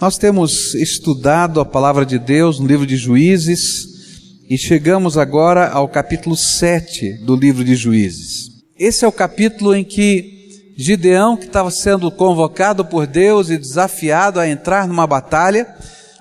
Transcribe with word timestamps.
Nós 0.00 0.16
temos 0.16 0.74
estudado 0.74 1.60
a 1.60 1.64
palavra 1.64 2.06
de 2.06 2.20
Deus 2.20 2.60
no 2.60 2.68
livro 2.68 2.86
de 2.86 2.96
Juízes 2.96 4.38
e 4.48 4.56
chegamos 4.56 5.18
agora 5.18 5.68
ao 5.70 5.88
capítulo 5.88 6.36
7 6.36 7.14
do 7.24 7.34
livro 7.34 7.64
de 7.64 7.74
Juízes. 7.74 8.48
Esse 8.78 9.04
é 9.04 9.08
o 9.08 9.12
capítulo 9.12 9.74
em 9.74 9.82
que 9.82 10.72
Gideão, 10.76 11.36
que 11.36 11.46
estava 11.46 11.68
sendo 11.72 12.12
convocado 12.12 12.84
por 12.84 13.08
Deus 13.08 13.50
e 13.50 13.58
desafiado 13.58 14.38
a 14.38 14.48
entrar 14.48 14.86
numa 14.86 15.04
batalha, 15.04 15.66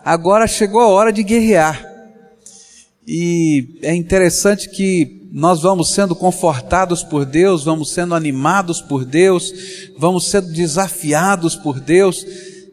agora 0.03 0.47
chegou 0.47 0.81
a 0.81 0.87
hora 0.87 1.13
de 1.13 1.21
guerrear. 1.21 1.85
E 3.07 3.77
é 3.83 3.93
interessante 3.93 4.71
que 4.71 5.29
nós 5.31 5.61
vamos 5.61 5.91
sendo 5.91 6.15
confortados 6.15 7.03
por 7.03 7.25
Deus, 7.25 7.63
vamos 7.63 7.91
sendo 7.93 8.15
animados 8.15 8.81
por 8.81 9.05
Deus, 9.05 9.53
vamos 9.99 10.25
sendo 10.31 10.51
desafiados 10.51 11.55
por 11.55 11.79
Deus 11.79 12.25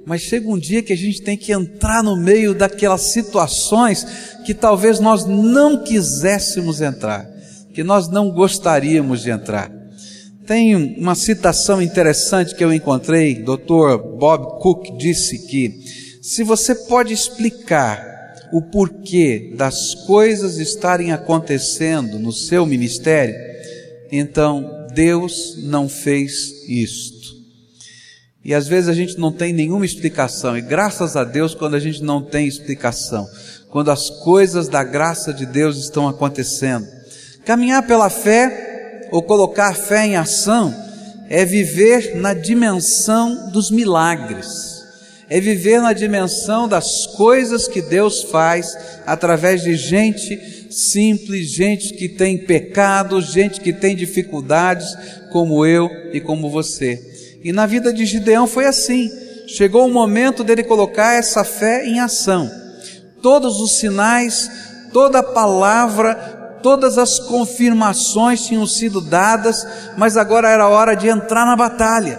mas 0.06 0.22
chega 0.22 0.48
um 0.48 0.58
dia 0.58 0.82
que 0.82 0.92
a 0.92 0.96
gente 0.96 1.22
tem 1.22 1.36
que 1.36 1.52
entrar 1.52 2.02
no 2.02 2.16
meio 2.16 2.54
daquelas 2.54 3.12
situações 3.12 4.06
que 4.44 4.52
talvez 4.52 5.00
nós 5.00 5.24
não 5.24 5.82
quiséssemos 5.82 6.80
entrar, 6.80 7.26
que 7.72 7.82
nós 7.82 8.08
não 8.08 8.30
gostaríamos 8.30 9.22
de 9.22 9.30
entrar. 9.30 9.72
Tem 10.46 10.74
uma 10.98 11.14
citação 11.14 11.80
interessante 11.80 12.54
que 12.54 12.62
eu 12.62 12.72
encontrei, 12.72 13.36
Dr. 13.36 13.96
Bob 14.18 14.60
Cook 14.60 14.98
disse 14.98 15.46
que 15.46 15.80
se 16.20 16.42
você 16.42 16.74
pode 16.74 17.14
explicar 17.14 18.14
o 18.52 18.60
porquê 18.60 19.52
das 19.56 19.94
coisas 20.06 20.58
estarem 20.58 21.12
acontecendo 21.12 22.18
no 22.18 22.32
seu 22.32 22.66
ministério, 22.66 23.34
então 24.12 24.86
Deus 24.94 25.56
não 25.62 25.88
fez 25.88 26.68
isto. 26.68 27.33
E 28.44 28.52
às 28.52 28.68
vezes 28.68 28.90
a 28.90 28.92
gente 28.92 29.18
não 29.18 29.32
tem 29.32 29.54
nenhuma 29.54 29.86
explicação, 29.86 30.56
e 30.56 30.60
graças 30.60 31.16
a 31.16 31.24
Deus 31.24 31.54
quando 31.54 31.76
a 31.76 31.80
gente 31.80 32.02
não 32.02 32.20
tem 32.20 32.46
explicação, 32.46 33.26
quando 33.70 33.90
as 33.90 34.10
coisas 34.10 34.68
da 34.68 34.84
graça 34.84 35.32
de 35.32 35.46
Deus 35.46 35.78
estão 35.78 36.06
acontecendo. 36.06 36.86
Caminhar 37.44 37.86
pela 37.86 38.10
fé, 38.10 39.08
ou 39.10 39.22
colocar 39.22 39.74
fé 39.74 40.06
em 40.06 40.16
ação, 40.16 40.74
é 41.30 41.44
viver 41.44 42.16
na 42.16 42.34
dimensão 42.34 43.50
dos 43.50 43.70
milagres, 43.70 44.46
é 45.30 45.40
viver 45.40 45.80
na 45.80 45.94
dimensão 45.94 46.68
das 46.68 47.06
coisas 47.06 47.66
que 47.66 47.80
Deus 47.80 48.24
faz 48.24 48.76
através 49.06 49.62
de 49.62 49.74
gente 49.74 50.68
simples, 50.70 51.48
gente 51.48 51.94
que 51.94 52.10
tem 52.10 52.36
pecados, 52.36 53.32
gente 53.32 53.60
que 53.60 53.72
tem 53.72 53.96
dificuldades, 53.96 54.86
como 55.32 55.64
eu 55.64 55.88
e 56.12 56.20
como 56.20 56.50
você. 56.50 57.13
E 57.44 57.52
na 57.52 57.66
vida 57.66 57.92
de 57.92 58.06
Gideão 58.06 58.46
foi 58.46 58.64
assim. 58.64 59.10
Chegou 59.46 59.86
o 59.86 59.92
momento 59.92 60.42
dele 60.42 60.64
colocar 60.64 61.12
essa 61.12 61.44
fé 61.44 61.86
em 61.86 62.00
ação. 62.00 62.50
Todos 63.20 63.60
os 63.60 63.78
sinais, 63.78 64.50
toda 64.94 65.18
a 65.18 65.22
palavra, 65.22 66.58
todas 66.62 66.96
as 66.96 67.18
confirmações 67.18 68.46
tinham 68.46 68.66
sido 68.66 68.98
dadas, 68.98 69.66
mas 69.98 70.16
agora 70.16 70.48
era 70.48 70.66
hora 70.66 70.94
de 70.94 71.06
entrar 71.08 71.44
na 71.44 71.54
batalha. 71.54 72.18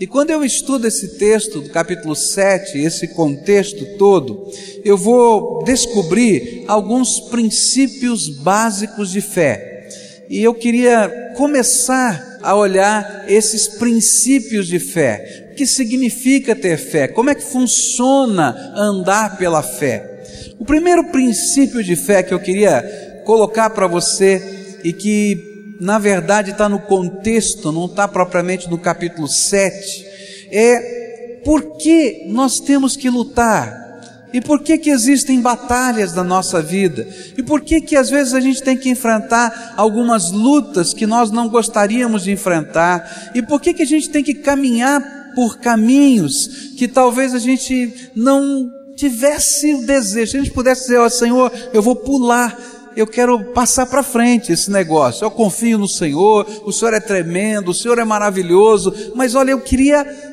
E 0.00 0.06
quando 0.08 0.30
eu 0.30 0.44
estudo 0.44 0.88
esse 0.88 1.16
texto 1.16 1.60
do 1.60 1.70
capítulo 1.70 2.16
7, 2.16 2.78
esse 2.78 3.08
contexto 3.08 3.96
todo, 3.96 4.50
eu 4.84 4.96
vou 4.96 5.62
descobrir 5.64 6.64
alguns 6.66 7.20
princípios 7.30 8.28
básicos 8.28 9.12
de 9.12 9.20
fé. 9.20 9.88
E 10.28 10.42
eu 10.42 10.52
queria 10.52 11.32
começar 11.36 12.35
a 12.46 12.54
olhar 12.54 13.24
esses 13.26 13.66
princípios 13.66 14.68
de 14.68 14.78
fé. 14.78 15.50
O 15.50 15.56
que 15.56 15.66
significa 15.66 16.54
ter 16.54 16.76
fé? 16.76 17.08
Como 17.08 17.28
é 17.28 17.34
que 17.34 17.42
funciona 17.42 18.72
andar 18.76 19.36
pela 19.36 19.64
fé? 19.64 20.22
O 20.56 20.64
primeiro 20.64 21.10
princípio 21.10 21.82
de 21.82 21.96
fé 21.96 22.22
que 22.22 22.32
eu 22.32 22.38
queria 22.38 23.22
colocar 23.24 23.70
para 23.70 23.88
você 23.88 24.78
e 24.84 24.92
que 24.92 25.74
na 25.80 25.98
verdade 25.98 26.52
está 26.52 26.68
no 26.68 26.78
contexto, 26.78 27.72
não 27.72 27.86
está 27.86 28.06
propriamente 28.06 28.70
no 28.70 28.78
capítulo 28.78 29.26
7, 29.26 30.06
é 30.52 31.40
por 31.44 31.76
que 31.78 32.26
nós 32.28 32.60
temos 32.60 32.96
que 32.96 33.10
lutar? 33.10 33.85
E 34.32 34.40
por 34.40 34.60
que 34.60 34.76
que 34.76 34.90
existem 34.90 35.40
batalhas 35.40 36.14
na 36.14 36.24
nossa 36.24 36.60
vida? 36.60 37.06
E 37.36 37.42
por 37.42 37.60
que 37.60 37.80
que 37.80 37.96
às 37.96 38.10
vezes 38.10 38.34
a 38.34 38.40
gente 38.40 38.62
tem 38.62 38.76
que 38.76 38.90
enfrentar 38.90 39.74
algumas 39.76 40.30
lutas 40.30 40.92
que 40.92 41.06
nós 41.06 41.30
não 41.30 41.48
gostaríamos 41.48 42.24
de 42.24 42.32
enfrentar? 42.32 43.30
E 43.34 43.42
por 43.42 43.60
que 43.60 43.72
que 43.72 43.82
a 43.82 43.86
gente 43.86 44.10
tem 44.10 44.22
que 44.22 44.34
caminhar 44.34 45.02
por 45.34 45.58
caminhos 45.58 46.72
que 46.76 46.88
talvez 46.88 47.34
a 47.34 47.38
gente 47.38 48.10
não 48.14 48.70
tivesse 48.96 49.74
o 49.74 49.86
desejo? 49.86 50.32
Se 50.32 50.36
a 50.36 50.40
gente 50.42 50.52
pudesse 50.52 50.82
dizer, 50.82 50.98
ó 50.98 51.06
oh, 51.06 51.10
Senhor, 51.10 51.52
eu 51.72 51.80
vou 51.80 51.96
pular 51.96 52.56
eu 52.96 53.06
quero 53.06 53.52
passar 53.52 53.84
para 53.84 54.02
frente 54.02 54.50
esse 54.50 54.70
negócio. 54.70 55.22
Eu 55.22 55.30
confio 55.30 55.76
no 55.76 55.86
Senhor, 55.86 56.46
o 56.64 56.72
Senhor 56.72 56.94
é 56.94 57.00
tremendo, 57.00 57.70
o 57.70 57.74
Senhor 57.74 57.98
é 57.98 58.04
maravilhoso, 58.04 59.12
mas 59.14 59.34
olha, 59.34 59.50
eu 59.50 59.60
queria 59.60 60.25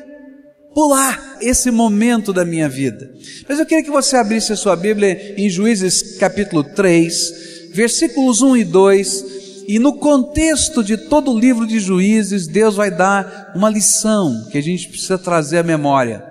pular 0.74 1.38
esse 1.40 1.70
momento 1.70 2.32
da 2.32 2.44
minha 2.44 2.68
vida. 2.68 3.10
Mas 3.48 3.58
eu 3.58 3.66
queria 3.66 3.84
que 3.84 3.90
você 3.90 4.16
abrisse 4.16 4.52
a 4.52 4.56
sua 4.56 4.74
Bíblia 4.76 5.34
em 5.36 5.48
Juízes 5.48 6.16
capítulo 6.18 6.64
3, 6.64 7.70
versículos 7.72 8.42
1 8.42 8.56
e 8.56 8.64
2, 8.64 9.24
e 9.66 9.78
no 9.78 9.94
contexto 9.94 10.84
de 10.84 10.96
todo 10.96 11.32
o 11.32 11.38
livro 11.38 11.66
de 11.66 11.78
Juízes, 11.78 12.46
Deus 12.46 12.76
vai 12.76 12.90
dar 12.90 13.52
uma 13.54 13.70
lição 13.70 14.48
que 14.50 14.58
a 14.58 14.62
gente 14.62 14.88
precisa 14.88 15.16
trazer 15.16 15.58
à 15.58 15.62
memória. 15.62 16.22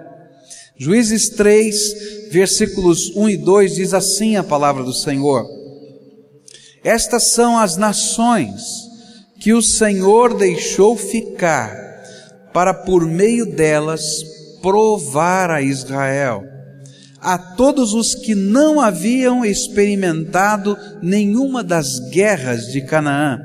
Juízes 0.78 1.30
3, 1.30 2.30
versículos 2.32 3.16
1 3.16 3.30
e 3.30 3.38
2 3.38 3.76
diz 3.76 3.94
assim 3.94 4.36
a 4.36 4.44
palavra 4.44 4.84
do 4.84 4.94
Senhor: 4.94 5.46
Estas 6.84 7.32
são 7.32 7.58
as 7.58 7.78
nações 7.78 8.62
que 9.40 9.54
o 9.54 9.62
Senhor 9.62 10.34
deixou 10.36 10.96
ficar, 10.96 11.93
para 12.54 12.74
por 12.74 13.06
meio 13.08 13.46
delas 13.46 14.02
provar 14.62 15.52
a 15.52 15.62
Israel, 15.62 16.44
a 17.20 17.38
todos 17.38 17.94
os 17.94 18.14
que 18.16 18.36
não 18.36 18.80
haviam 18.80 19.44
experimentado 19.44 20.78
nenhuma 21.02 21.64
das 21.64 22.00
guerras 22.12 22.68
de 22.68 22.82
Canaã, 22.86 23.40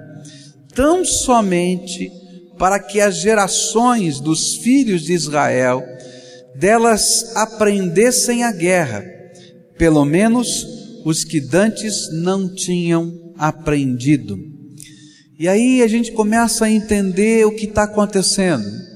tão 0.74 1.04
somente 1.04 2.12
para 2.58 2.78
que 2.78 3.00
as 3.00 3.16
gerações 3.20 4.20
dos 4.20 4.56
filhos 4.56 5.02
de 5.02 5.12
Israel 5.12 5.82
delas 6.56 7.36
aprendessem 7.36 8.42
a 8.42 8.52
guerra, 8.52 9.04
pelo 9.76 10.04
menos 10.04 10.66
os 11.04 11.24
que 11.24 11.40
dantes 11.40 11.94
não 12.12 12.52
tinham 12.52 13.32
aprendido. 13.38 14.36
E 15.38 15.46
aí 15.46 15.82
a 15.82 15.86
gente 15.86 16.10
começa 16.10 16.64
a 16.64 16.70
entender 16.70 17.46
o 17.46 17.54
que 17.54 17.66
está 17.66 17.84
acontecendo. 17.84 18.87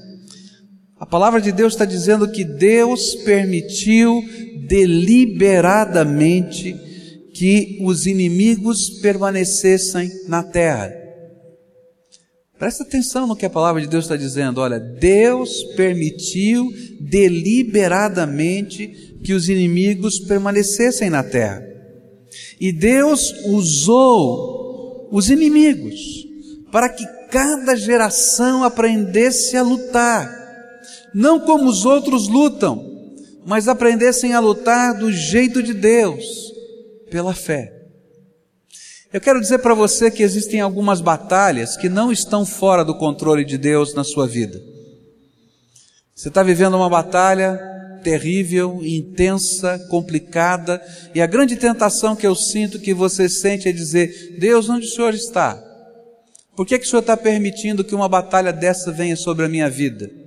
A 1.03 1.05
palavra 1.05 1.41
de 1.41 1.51
Deus 1.51 1.73
está 1.73 1.83
dizendo 1.83 2.31
que 2.31 2.45
Deus 2.45 3.13
permitiu 3.25 4.23
deliberadamente 4.65 6.73
que 7.33 7.77
os 7.81 8.07
inimigos 8.07 8.89
permanecessem 9.01 10.09
na 10.29 10.41
terra. 10.41 10.93
Presta 12.57 12.83
atenção 12.83 13.27
no 13.27 13.35
que 13.35 13.45
a 13.45 13.49
palavra 13.49 13.81
de 13.81 13.89
Deus 13.89 14.05
está 14.05 14.15
dizendo. 14.15 14.61
Olha, 14.61 14.79
Deus 14.79 15.61
permitiu 15.75 16.71
deliberadamente 17.01 19.17
que 19.21 19.33
os 19.33 19.49
inimigos 19.49 20.19
permanecessem 20.19 21.09
na 21.09 21.21
terra. 21.21 21.61
E 22.61 22.71
Deus 22.71 23.29
usou 23.47 25.09
os 25.11 25.29
inimigos 25.29 25.99
para 26.71 26.87
que 26.87 27.03
cada 27.29 27.75
geração 27.75 28.63
aprendesse 28.63 29.57
a 29.57 29.63
lutar 29.63 30.42
não 31.13 31.39
como 31.39 31.69
os 31.69 31.85
outros 31.85 32.27
lutam, 32.27 32.91
mas 33.45 33.67
aprendessem 33.67 34.33
a 34.33 34.39
lutar 34.39 34.97
do 34.97 35.11
jeito 35.11 35.61
de 35.61 35.73
Deus, 35.73 36.23
pela 37.11 37.33
fé. 37.33 37.71
Eu 39.11 39.21
quero 39.21 39.39
dizer 39.39 39.59
para 39.59 39.75
você 39.75 40.09
que 40.09 40.23
existem 40.23 40.59
algumas 40.59 40.99
batalhas 40.99 41.77
que 41.77 41.87
não 41.87 42.11
estão 42.11 42.45
fora 42.45 42.83
do 42.83 42.97
controle 42.97 43.45
de 43.45 43.57
Deus 43.59 43.93
na 43.93 44.03
sua 44.03 44.25
vida. 44.25 44.59
Você 46.15 46.29
está 46.29 46.41
vivendo 46.41 46.75
uma 46.75 46.89
batalha 46.89 47.59
terrível, 48.03 48.81
intensa, 48.83 49.79
complicada, 49.89 50.81
e 51.13 51.21
a 51.21 51.27
grande 51.27 51.55
tentação 51.55 52.15
que 52.15 52.25
eu 52.25 52.35
sinto 52.35 52.79
que 52.79 52.93
você 52.93 53.29
sente 53.29 53.69
é 53.69 53.71
dizer: 53.71 54.35
Deus, 54.39 54.67
onde 54.67 54.87
o 54.87 54.89
Senhor 54.89 55.13
está? 55.13 55.61
Por 56.55 56.65
que, 56.65 56.77
que 56.77 56.85
o 56.85 56.89
Senhor 56.89 57.01
está 57.01 57.15
permitindo 57.15 57.83
que 57.83 57.95
uma 57.95 58.09
batalha 58.09 58.51
dessa 58.51 58.91
venha 58.91 59.15
sobre 59.15 59.45
a 59.45 59.49
minha 59.49 59.69
vida? 59.69 60.22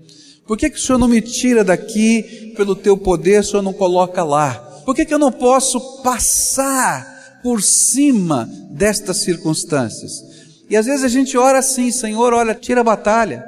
Por 0.47 0.57
que, 0.57 0.71
que 0.71 0.77
o 0.77 0.81
Senhor 0.81 0.99
não 0.99 1.09
me 1.09 1.21
tira 1.21 1.65
daqui 1.65 2.53
pelo 2.57 2.77
teu 2.77 2.97
poder, 2.97 3.41
o 3.41 3.45
Senhor 3.45 3.63
não 3.63 3.73
coloca 3.73 4.23
lá? 4.23 4.55
Por 4.85 4.95
que, 4.95 5.05
que 5.05 5.13
eu 5.13 5.19
não 5.19 5.33
posso 5.33 6.03
passar 6.03 7.41
por 7.43 7.63
cima 7.63 8.49
destas 8.71 9.19
circunstâncias? 9.23 10.13
E 10.71 10.77
às 10.77 10.87
vezes 10.87 11.05
a 11.05 11.09
gente 11.09 11.37
ora 11.37 11.59
assim, 11.59 11.91
Senhor, 11.91 12.33
olha, 12.33 12.55
tira 12.55 12.81
a 12.81 12.85
batalha. 12.85 13.45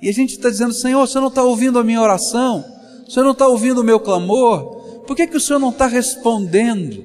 E 0.00 0.08
a 0.08 0.12
gente 0.12 0.30
está 0.30 0.48
dizendo, 0.48 0.72
Senhor, 0.72 1.06
você 1.06 1.20
não 1.20 1.28
está 1.28 1.42
ouvindo 1.42 1.78
a 1.78 1.84
minha 1.84 2.00
oração? 2.00 2.64
Senhor 3.12 3.24
não 3.24 3.32
está 3.32 3.46
ouvindo 3.46 3.82
o 3.82 3.84
meu 3.84 4.00
clamor? 4.00 5.02
Por 5.06 5.14
que, 5.14 5.26
que 5.26 5.36
o 5.36 5.40
Senhor 5.40 5.58
não 5.58 5.68
está 5.68 5.86
respondendo? 5.86 7.04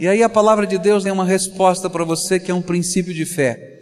E 0.00 0.08
aí 0.08 0.22
a 0.22 0.28
palavra 0.28 0.66
de 0.66 0.78
Deus 0.78 1.02
tem 1.02 1.12
uma 1.12 1.24
resposta 1.24 1.90
para 1.90 2.02
você 2.02 2.40
que 2.40 2.50
é 2.50 2.54
um 2.54 2.62
princípio 2.62 3.12
de 3.12 3.26
fé. 3.26 3.80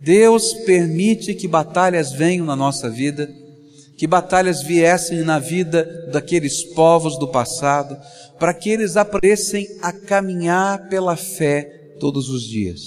Deus 0.00 0.54
permite 0.64 1.34
que 1.34 1.46
batalhas 1.46 2.10
venham 2.10 2.46
na 2.46 2.56
nossa 2.56 2.88
vida, 2.88 3.28
que 3.98 4.06
batalhas 4.06 4.62
viessem 4.62 5.22
na 5.22 5.40
vida 5.40 6.08
daqueles 6.12 6.62
povos 6.62 7.18
do 7.18 7.26
passado, 7.26 7.98
para 8.38 8.54
que 8.54 8.70
eles 8.70 8.96
aprendessem 8.96 9.66
a 9.82 9.92
caminhar 9.92 10.88
pela 10.88 11.16
fé 11.16 11.96
todos 11.98 12.28
os 12.28 12.44
dias. 12.44 12.80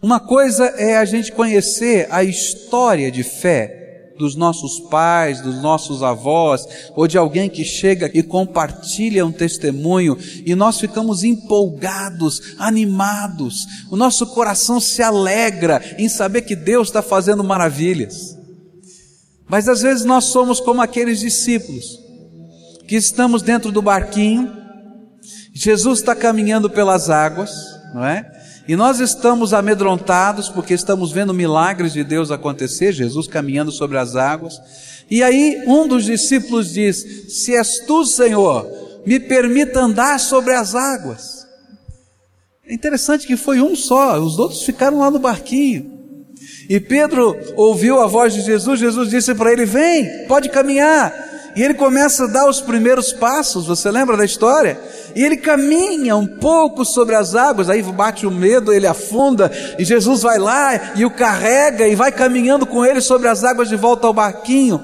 Uma 0.00 0.20
coisa 0.20 0.66
é 0.78 0.96
a 0.96 1.04
gente 1.04 1.32
conhecer 1.32 2.06
a 2.10 2.22
história 2.22 3.10
de 3.10 3.24
fé 3.24 4.12
dos 4.16 4.36
nossos 4.36 4.78
pais, 4.88 5.40
dos 5.40 5.60
nossos 5.60 6.02
avós, 6.02 6.64
ou 6.94 7.08
de 7.08 7.18
alguém 7.18 7.50
que 7.50 7.64
chega 7.64 8.08
e 8.14 8.22
compartilha 8.22 9.26
um 9.26 9.32
testemunho, 9.32 10.16
e 10.46 10.54
nós 10.54 10.78
ficamos 10.78 11.24
empolgados, 11.24 12.54
animados, 12.56 13.66
o 13.90 13.96
nosso 13.96 14.26
coração 14.28 14.78
se 14.78 15.02
alegra 15.02 15.82
em 15.98 16.08
saber 16.08 16.42
que 16.42 16.54
Deus 16.54 16.88
está 16.88 17.02
fazendo 17.02 17.42
maravilhas. 17.42 18.39
Mas 19.50 19.68
às 19.68 19.82
vezes 19.82 20.04
nós 20.04 20.26
somos 20.26 20.60
como 20.60 20.80
aqueles 20.80 21.18
discípulos, 21.18 21.98
que 22.86 22.94
estamos 22.94 23.42
dentro 23.42 23.72
do 23.72 23.82
barquinho, 23.82 24.56
Jesus 25.52 25.98
está 25.98 26.14
caminhando 26.14 26.70
pelas 26.70 27.10
águas, 27.10 27.50
não 27.92 28.04
é? 28.04 28.30
E 28.68 28.76
nós 28.76 29.00
estamos 29.00 29.52
amedrontados 29.52 30.48
porque 30.48 30.72
estamos 30.72 31.10
vendo 31.10 31.34
milagres 31.34 31.92
de 31.92 32.04
Deus 32.04 32.30
acontecer, 32.30 32.92
Jesus 32.92 33.26
caminhando 33.26 33.72
sobre 33.72 33.98
as 33.98 34.14
águas. 34.14 34.54
E 35.10 35.20
aí 35.20 35.64
um 35.66 35.88
dos 35.88 36.04
discípulos 36.04 36.72
diz: 36.72 37.34
Se 37.42 37.56
és 37.56 37.80
tu, 37.80 38.04
Senhor, 38.04 38.70
me 39.04 39.18
permita 39.18 39.80
andar 39.80 40.20
sobre 40.20 40.54
as 40.54 40.76
águas. 40.76 41.44
É 42.64 42.72
interessante 42.72 43.26
que 43.26 43.36
foi 43.36 43.60
um 43.60 43.74
só, 43.74 44.16
os 44.20 44.38
outros 44.38 44.62
ficaram 44.62 45.00
lá 45.00 45.10
no 45.10 45.18
barquinho. 45.18 45.99
E 46.70 46.78
Pedro 46.78 47.36
ouviu 47.56 48.00
a 48.00 48.06
voz 48.06 48.32
de 48.32 48.42
Jesus, 48.42 48.78
Jesus 48.78 49.10
disse 49.10 49.34
para 49.34 49.52
ele: 49.52 49.64
Vem, 49.64 50.24
pode 50.28 50.48
caminhar. 50.48 51.12
E 51.56 51.64
ele 51.64 51.74
começa 51.74 52.24
a 52.24 52.26
dar 52.28 52.48
os 52.48 52.60
primeiros 52.60 53.12
passos, 53.12 53.66
você 53.66 53.90
lembra 53.90 54.16
da 54.16 54.24
história? 54.24 54.78
E 55.16 55.24
ele 55.24 55.36
caminha 55.36 56.14
um 56.14 56.28
pouco 56.28 56.84
sobre 56.84 57.16
as 57.16 57.34
águas, 57.34 57.68
aí 57.68 57.82
bate 57.82 58.24
o 58.24 58.30
medo, 58.30 58.72
ele 58.72 58.86
afunda, 58.86 59.50
e 59.76 59.84
Jesus 59.84 60.22
vai 60.22 60.38
lá 60.38 60.92
e 60.94 61.04
o 61.04 61.10
carrega 61.10 61.88
e 61.88 61.96
vai 61.96 62.12
caminhando 62.12 62.64
com 62.64 62.86
ele 62.86 63.00
sobre 63.00 63.26
as 63.26 63.42
águas 63.42 63.68
de 63.68 63.74
volta 63.74 64.06
ao 64.06 64.14
barquinho. 64.14 64.80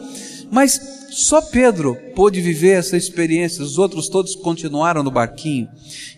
Mas 0.50 0.80
só 1.10 1.40
Pedro 1.40 1.96
pôde 2.14 2.40
viver 2.40 2.72
essa 2.72 2.96
experiência, 2.96 3.64
os 3.64 3.78
outros 3.78 4.08
todos 4.08 4.34
continuaram 4.34 5.02
no 5.02 5.10
barquinho. 5.10 5.68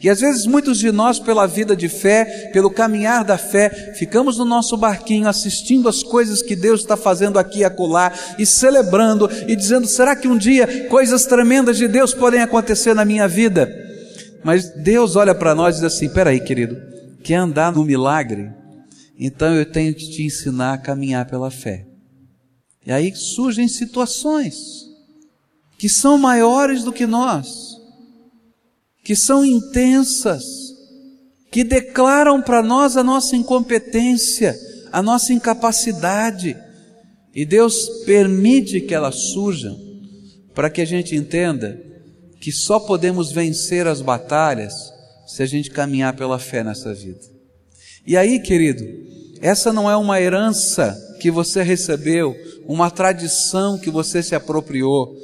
E 0.02 0.10
às 0.10 0.20
vezes 0.20 0.46
muitos 0.46 0.78
de 0.78 0.90
nós, 0.90 1.18
pela 1.18 1.46
vida 1.46 1.76
de 1.76 1.88
fé, 1.88 2.50
pelo 2.52 2.70
caminhar 2.70 3.24
da 3.24 3.38
fé, 3.38 3.94
ficamos 3.96 4.38
no 4.38 4.44
nosso 4.44 4.76
barquinho 4.76 5.28
assistindo 5.28 5.88
as 5.88 6.02
coisas 6.02 6.42
que 6.42 6.56
Deus 6.56 6.80
está 6.80 6.96
fazendo 6.96 7.38
aqui 7.38 7.60
e 7.60 7.64
acolá, 7.64 8.12
e 8.38 8.44
celebrando, 8.44 9.30
e 9.46 9.54
dizendo: 9.54 9.86
será 9.86 10.16
que 10.16 10.28
um 10.28 10.36
dia 10.36 10.88
coisas 10.88 11.24
tremendas 11.26 11.76
de 11.76 11.86
Deus 11.86 12.12
podem 12.12 12.40
acontecer 12.40 12.94
na 12.94 13.04
minha 13.04 13.28
vida? 13.28 13.72
Mas 14.42 14.70
Deus 14.70 15.16
olha 15.16 15.34
para 15.34 15.54
nós 15.54 15.76
e 15.76 15.80
diz 15.80 15.94
assim: 15.94 16.08
peraí, 16.08 16.40
querido, 16.40 16.76
quer 17.22 17.36
andar 17.36 17.72
no 17.72 17.84
milagre? 17.84 18.50
Então 19.18 19.54
eu 19.54 19.66
tenho 19.66 19.94
que 19.94 20.10
te 20.10 20.22
ensinar 20.22 20.74
a 20.74 20.78
caminhar 20.78 21.26
pela 21.26 21.50
fé. 21.50 21.87
E 22.88 22.92
aí 22.92 23.14
surgem 23.14 23.68
situações 23.68 24.56
que 25.76 25.90
são 25.90 26.16
maiores 26.16 26.82
do 26.82 26.90
que 26.90 27.06
nós, 27.06 27.76
que 29.04 29.14
são 29.14 29.44
intensas, 29.44 30.42
que 31.50 31.62
declaram 31.62 32.40
para 32.40 32.62
nós 32.62 32.96
a 32.96 33.04
nossa 33.04 33.36
incompetência, 33.36 34.58
a 34.90 35.02
nossa 35.02 35.34
incapacidade, 35.34 36.56
e 37.34 37.44
Deus 37.44 37.86
permite 38.06 38.80
que 38.80 38.94
elas 38.94 39.32
surjam 39.32 39.78
para 40.54 40.70
que 40.70 40.80
a 40.80 40.86
gente 40.86 41.14
entenda 41.14 41.78
que 42.40 42.50
só 42.50 42.80
podemos 42.80 43.30
vencer 43.30 43.86
as 43.86 44.00
batalhas 44.00 44.72
se 45.26 45.42
a 45.42 45.46
gente 45.46 45.70
caminhar 45.70 46.16
pela 46.16 46.38
fé 46.38 46.64
nessa 46.64 46.94
vida. 46.94 47.20
E 48.06 48.16
aí, 48.16 48.40
querido, 48.40 48.82
essa 49.42 49.74
não 49.74 49.90
é 49.90 49.96
uma 49.96 50.18
herança 50.18 50.96
que 51.20 51.30
você 51.30 51.62
recebeu, 51.62 52.34
uma 52.68 52.90
tradição 52.90 53.76
que 53.78 53.90
você 53.90 54.22
se 54.22 54.36
apropriou 54.36 55.16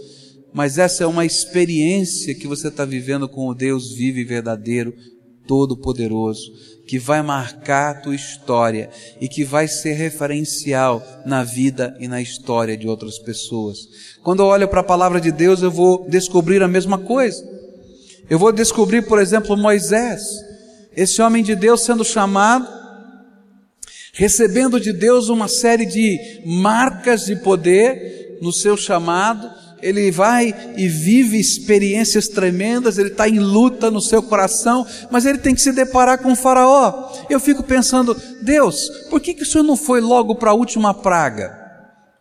mas 0.55 0.79
essa 0.79 1.03
é 1.03 1.07
uma 1.07 1.27
experiência 1.27 2.33
que 2.33 2.47
você 2.47 2.69
está 2.69 2.85
vivendo 2.85 3.29
com 3.29 3.49
o 3.49 3.55
Deus 3.55 3.93
vivo 3.93 4.21
e 4.21 4.25
verdadeiro, 4.25 4.95
todo-poderoso, 5.49 6.53
que 6.87 6.97
vai 6.97 7.23
marcar 7.23 7.91
a 7.91 8.01
tua 8.01 8.15
história 8.15 8.89
e 9.21 9.29
que 9.29 9.43
vai 9.43 9.67
ser 9.67 9.95
referencial 9.95 11.03
na 11.27 11.43
vida 11.43 11.97
e 11.99 12.07
na 12.07 12.23
história 12.23 12.77
de 12.77 12.87
outras 12.87 13.19
pessoas. 13.19 13.81
Quando 14.23 14.45
eu 14.45 14.47
olho 14.47 14.69
para 14.69 14.79
a 14.79 14.85
palavra 14.85 15.21
de 15.21 15.33
Deus, 15.33 15.61
eu 15.61 15.73
vou 15.73 16.09
descobrir 16.09 16.63
a 16.63 16.69
mesma 16.69 16.99
coisa. 16.99 17.45
Eu 18.31 18.39
vou 18.39 18.53
descobrir, 18.53 19.03
por 19.03 19.19
exemplo, 19.19 19.57
Moisés, 19.57 20.23
esse 20.97 21.21
homem 21.21 21.43
de 21.43 21.57
Deus 21.57 21.81
sendo 21.81 22.05
chamado, 22.05 22.69
recebendo 24.13 24.79
de 24.79 24.93
Deus 24.93 25.29
uma 25.29 25.49
série 25.49 25.85
de 25.85 26.41
marcas 27.05 27.27
de 27.27 27.37
poder 27.37 28.39
no 28.41 28.51
seu 28.51 28.77
chamado, 28.77 29.51
ele 29.83 30.11
vai 30.11 30.55
e 30.77 30.89
vive 30.89 31.39
experiências 31.39 32.29
tremendas, 32.29 32.97
ele 32.97 33.11
está 33.11 33.29
em 33.29 33.39
luta 33.39 33.91
no 33.91 34.01
seu 34.01 34.23
coração, 34.23 34.87
mas 35.11 35.27
ele 35.27 35.37
tem 35.37 35.55
que 35.55 35.61
se 35.61 35.73
deparar 35.73 36.19
com 36.19 36.33
o 36.33 36.37
Faraó. 36.37 37.13
Eu 37.29 37.39
fico 37.39 37.63
pensando, 37.63 38.17
Deus, 38.43 38.89
por 39.11 39.21
que, 39.21 39.35
que 39.35 39.43
o 39.43 39.47
Senhor 39.47 39.65
não 39.65 39.77
foi 39.77 40.01
logo 40.01 40.37
para 40.37 40.53
a 40.53 40.55
última 40.55 40.95
praga? 40.95 41.61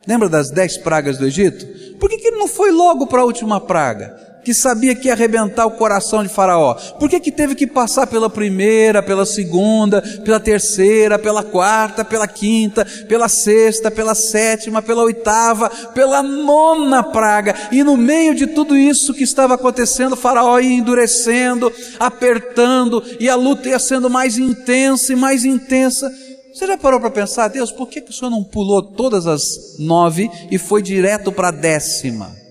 Lembra 0.05 0.27
das 0.27 0.51
dez 0.51 0.77
pragas 0.77 1.17
do 1.17 1.25
Egito? 1.25 1.65
Por 1.97 2.09
que, 2.09 2.17
que 2.17 2.27
ele 2.27 2.37
não 2.37 2.49
foi 2.49 2.71
logo 2.71 3.07
para 3.07 3.21
a 3.21 3.25
última 3.25 3.61
praga? 3.61 4.32
Que 4.43 4.53
sabia 4.53 4.93
que 4.95 5.07
ia 5.07 5.13
arrebentar 5.13 5.65
o 5.65 5.71
coração 5.71 6.23
de 6.23 6.29
Faraó? 6.29 6.75
Por 6.99 7.09
que, 7.09 7.19
que 7.19 7.31
teve 7.31 7.55
que 7.55 7.65
passar 7.65 8.07
pela 8.07 8.29
primeira, 8.29 9.01
pela 9.01 9.25
segunda, 9.25 10.01
pela 10.23 10.39
terceira, 10.39 11.17
pela 11.17 11.43
quarta, 11.43 12.03
pela 12.03 12.27
quinta, 12.27 12.85
pela 13.07 13.29
sexta, 13.29 13.89
pela 13.89 14.15
sétima, 14.15 14.81
pela 14.81 15.03
oitava, 15.03 15.69
pela 15.93 16.21
nona 16.21 17.03
praga? 17.03 17.55
E 17.71 17.83
no 17.83 17.95
meio 17.95 18.35
de 18.35 18.47
tudo 18.47 18.75
isso 18.75 19.13
que 19.13 19.23
estava 19.23 19.53
acontecendo, 19.55 20.15
Faraó 20.15 20.59
ia 20.59 20.73
endurecendo, 20.73 21.71
apertando, 21.99 23.03
e 23.19 23.29
a 23.29 23.35
luta 23.35 23.69
ia 23.69 23.79
sendo 23.79 24.09
mais 24.09 24.37
intensa 24.37 25.13
e 25.13 25.15
mais 25.15 25.45
intensa. 25.45 26.11
Você 26.53 26.67
já 26.67 26.77
parou 26.77 26.99
para 26.99 27.09
pensar, 27.09 27.47
Deus, 27.47 27.71
por 27.71 27.87
que, 27.87 27.99
que 27.99 28.11
o 28.11 28.13
Senhor 28.13 28.29
não 28.29 28.43
pulou 28.43 28.83
todas 28.83 29.25
as 29.25 29.41
nove 29.79 30.29
e 30.51 30.59
foi 30.59 30.83
direto 30.83 31.31
para 31.31 31.47
a 31.47 31.51
décima? 31.51 32.42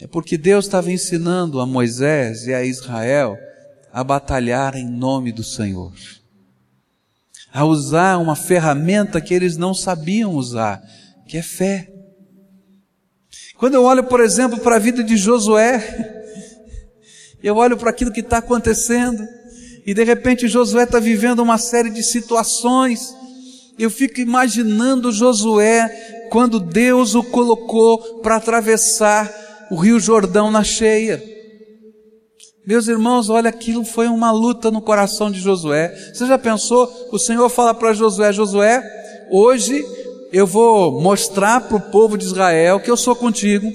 É 0.00 0.06
porque 0.06 0.38
Deus 0.38 0.66
estava 0.66 0.92
ensinando 0.92 1.60
a 1.60 1.66
Moisés 1.66 2.46
e 2.46 2.54
a 2.54 2.64
Israel 2.64 3.36
a 3.92 4.04
batalhar 4.04 4.76
em 4.76 4.88
nome 4.88 5.32
do 5.32 5.42
Senhor, 5.42 5.92
a 7.52 7.64
usar 7.64 8.18
uma 8.18 8.36
ferramenta 8.36 9.20
que 9.20 9.34
eles 9.34 9.56
não 9.56 9.74
sabiam 9.74 10.34
usar, 10.34 10.80
que 11.26 11.36
é 11.36 11.42
fé. 11.42 11.90
Quando 13.56 13.74
eu 13.74 13.82
olho, 13.82 14.04
por 14.04 14.20
exemplo, 14.20 14.60
para 14.60 14.76
a 14.76 14.78
vida 14.78 15.02
de 15.02 15.16
Josué, 15.16 15.82
eu 17.42 17.56
olho 17.56 17.76
para 17.76 17.90
aquilo 17.90 18.12
que 18.12 18.20
está 18.20 18.38
acontecendo, 18.38 19.26
e 19.84 19.92
de 19.92 20.04
repente 20.04 20.46
Josué 20.46 20.84
está 20.84 21.00
vivendo 21.00 21.40
uma 21.40 21.58
série 21.58 21.90
de 21.90 22.04
situações, 22.04 23.12
eu 23.76 23.90
fico 23.90 24.20
imaginando 24.20 25.10
Josué 25.10 25.88
quando 26.30 26.60
Deus 26.60 27.16
o 27.16 27.24
colocou 27.24 28.20
para 28.20 28.36
atravessar 28.36 29.47
o 29.70 29.76
Rio 29.76 29.98
Jordão 30.00 30.50
na 30.50 30.64
cheia. 30.64 31.22
Meus 32.66 32.86
irmãos, 32.86 33.30
olha, 33.30 33.48
aquilo 33.48 33.84
foi 33.84 34.08
uma 34.08 34.30
luta 34.30 34.70
no 34.70 34.82
coração 34.82 35.30
de 35.30 35.40
Josué. 35.40 35.94
Você 36.12 36.26
já 36.26 36.36
pensou? 36.36 36.90
O 37.10 37.18
Senhor 37.18 37.48
fala 37.48 37.72
para 37.72 37.94
Josué: 37.94 38.32
Josué, 38.32 38.82
hoje 39.30 39.84
eu 40.32 40.46
vou 40.46 41.00
mostrar 41.00 41.62
para 41.62 41.76
o 41.76 41.90
povo 41.90 42.18
de 42.18 42.26
Israel 42.26 42.80
que 42.80 42.90
eu 42.90 42.96
sou 42.96 43.16
contigo 43.16 43.72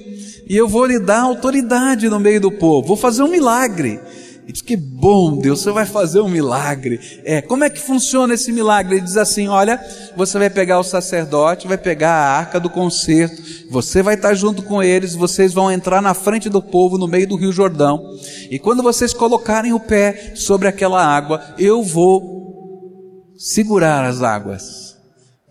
e 0.48 0.56
eu 0.56 0.68
vou 0.68 0.86
lhe 0.86 1.00
dar 1.00 1.22
autoridade 1.22 2.10
no 2.10 2.20
meio 2.20 2.40
do 2.40 2.52
povo. 2.52 2.90
Vou 2.90 2.98
fazer 2.98 3.24
um 3.24 3.30
milagre. 3.30 4.00
E 4.48 4.52
diz 4.52 4.62
que 4.62 4.76
bom, 4.76 5.38
Deus, 5.38 5.62
você 5.62 5.72
vai 5.72 5.86
fazer 5.86 6.20
um 6.20 6.28
milagre. 6.28 7.00
É, 7.24 7.42
como 7.42 7.64
é 7.64 7.70
que 7.70 7.80
funciona 7.80 8.34
esse 8.34 8.52
milagre? 8.52 8.96
Ele 8.96 9.06
diz 9.06 9.16
assim: 9.16 9.48
olha, 9.48 9.80
você 10.18 10.38
vai 10.38 10.50
pegar 10.50 10.80
o 10.80 10.84
sacerdote, 10.84 11.68
vai 11.68 11.78
pegar 11.78 12.12
a 12.12 12.38
arca 12.38 12.60
do 12.60 12.70
concerto, 12.70 13.42
você 13.70 14.02
vai 14.02 14.16
estar 14.16 14.34
junto 14.34 14.62
com 14.62 14.84
eles, 14.84 15.16
vocês 15.16 15.54
vão 15.54 15.72
entrar 15.72 16.02
na 16.02 16.14
frente 16.14 16.50
do 16.50 16.62
povo 16.62 16.98
no 16.98 17.08
meio 17.08 17.28
do 17.28 17.38
Rio 17.38 17.52
Jordão. 17.52 18.04
E 18.50 18.60
quando 18.60 18.84
vocês 18.84 19.14
colocarem 19.14 19.72
o 19.72 19.80
pé 19.80 20.34
sobre 20.36 20.68
aquela 20.68 21.04
água, 21.04 21.42
eu 21.58 21.82
vou 21.82 23.32
segurar 23.38 24.06
as 24.06 24.22
águas, 24.22 24.98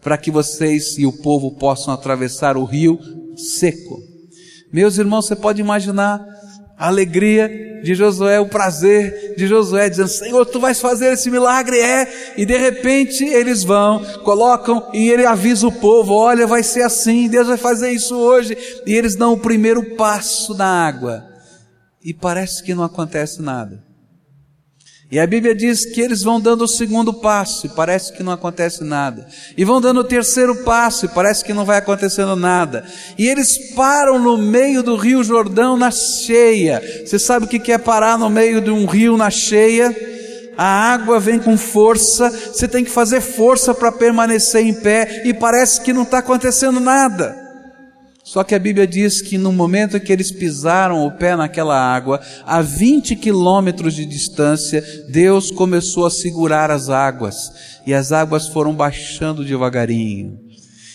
para 0.03 0.19
que 0.19 0.31
vocês 0.31 0.99
e 0.99 1.07
o 1.07 1.13
povo 1.13 1.53
possam 1.53 1.95
atravessar 1.95 2.57
o 2.57 2.65
rio 2.65 2.99
seco. 3.37 3.99
Meus 4.73 4.99
irmãos, 4.99 5.27
você 5.27 5.37
pode 5.37 5.61
imaginar 5.61 6.25
a 6.79 6.89
alegria 6.89 7.72
de 7.83 7.95
Josué, 7.95 8.41
o 8.41 8.49
prazer 8.49 9.35
de 9.37 9.47
Josué, 9.47 9.89
dizendo: 9.89 10.09
Senhor, 10.09 10.47
tu 10.47 10.61
vais 10.61 10.81
fazer 10.81 11.13
esse 11.13 11.31
milagre, 11.31 11.79
é. 11.79 12.35
E 12.37 12.47
de 12.47 12.57
repente 12.57 13.25
eles 13.25 13.63
vão, 13.63 14.05
colocam 14.23 14.89
e 14.93 15.11
ele 15.11 15.27
avisa 15.27 15.67
o 15.67 15.73
povo: 15.73 16.15
Olha, 16.15 16.47
vai 16.47 16.63
ser 16.63 16.83
assim, 16.83 17.29
Deus 17.29 17.49
vai 17.49 17.57
fazer 17.57 17.91
isso 17.91 18.17
hoje. 18.17 18.57
E 18.87 18.95
eles 18.95 19.17
dão 19.17 19.33
o 19.33 19.41
primeiro 19.41 19.97
passo 19.97 20.55
na 20.55 20.87
água, 20.87 21.25
e 22.05 22.15
parece 22.15 22.63
que 22.63 22.75
não 22.75 22.85
acontece 22.85 23.43
nada. 23.43 23.92
E 25.13 25.21
a 25.21 25.27
Bíblia 25.27 25.55
diz 25.55 25.85
que 25.85 26.01
eles 26.01 26.23
vão 26.23 26.41
dando 26.41 26.65
o 26.65 26.69
segundo 26.69 27.13
passo 27.13 27.67
e 27.67 27.69
parece 27.69 28.11
que 28.15 28.23
não 28.23 28.33
acontece 28.33 28.83
nada. 28.83 29.27
E 29.55 29.63
vão 29.63 29.79
dando 29.79 30.01
o 30.01 30.05
terceiro 30.05 30.65
passo 30.65 31.05
e 31.05 31.09
parece 31.09 31.45
que 31.45 31.53
não 31.53 31.67
vai 31.67 31.77
acontecendo 31.77 32.35
nada. 32.35 32.83
E 33.19 33.29
eles 33.29 33.75
param 33.75 34.19
no 34.19 34.39
meio 34.39 34.83
do 34.83 34.97
rio 34.97 35.23
Jordão 35.23 35.77
na 35.77 35.91
cheia. 35.91 36.83
Você 37.05 37.19
sabe 37.19 37.45
o 37.45 37.49
que 37.49 37.71
é 37.71 37.77
parar 37.77 38.19
no 38.19 38.31
meio 38.31 38.59
de 38.63 38.71
um 38.71 38.87
rio 38.87 39.19
na 39.19 39.29
cheia? 39.29 39.95
A 40.57 40.65
água 40.95 41.21
vem 41.21 41.39
com 41.39 41.59
força, 41.59 42.31
você 42.31 42.67
tem 42.67 42.83
que 42.83 42.91
fazer 42.91 43.21
força 43.21 43.75
para 43.75 43.93
permanecer 43.93 44.65
em 44.65 44.73
pé 44.73 45.25
e 45.27 45.35
parece 45.35 45.83
que 45.83 45.93
não 45.93 46.05
está 46.05 46.19
acontecendo 46.19 46.81
nada. 46.81 47.42
Só 48.33 48.43
que 48.43 48.55
a 48.55 48.59
Bíblia 48.59 48.87
diz 48.87 49.21
que 49.21 49.37
no 49.37 49.53
momento 49.53 50.01
que 50.01 50.11
eles 50.11 50.33
pisaram 50.33 51.05
o 51.05 51.11
pé 51.11 51.37
naquela 51.37 51.77
água, 51.79 52.19
a 52.47 52.63
20 52.63 53.15
quilômetros 53.15 53.93
de 53.93 54.07
distância, 54.07 54.83
Deus 55.11 55.51
começou 55.51 56.07
a 56.07 56.11
segurar 56.11 56.71
as 56.71 56.89
águas, 56.89 57.37
e 57.87 57.93
as 57.93 58.11
águas 58.11 58.49
foram 58.49 58.75
baixando 58.75 59.45
devagarinho. 59.45 60.41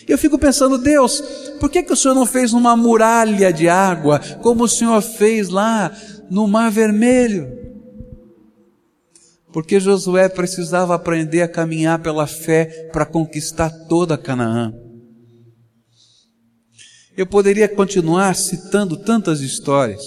Eu 0.07 0.17
fico 0.17 0.39
pensando, 0.39 0.79
Deus, 0.79 1.21
por 1.59 1.69
que, 1.69 1.83
que 1.83 1.93
o 1.93 1.95
Senhor 1.95 2.15
não 2.15 2.25
fez 2.25 2.53
uma 2.53 2.75
muralha 2.75 3.53
de 3.53 3.69
água, 3.69 4.19
como 4.41 4.63
o 4.63 4.67
Senhor 4.67 4.99
fez 4.99 5.47
lá 5.47 5.95
no 6.31 6.47
Mar 6.47 6.71
Vermelho? 6.71 7.55
Porque 9.53 9.79
Josué 9.79 10.27
precisava 10.27 10.95
aprender 10.95 11.43
a 11.43 11.47
caminhar 11.47 11.99
pela 11.99 12.25
fé 12.25 12.89
para 12.91 13.05
conquistar 13.05 13.69
toda 13.87 14.17
Canaã. 14.17 14.86
Eu 17.17 17.25
poderia 17.25 17.67
continuar 17.67 18.35
citando 18.35 18.95
tantas 18.95 19.41
histórias, 19.41 20.03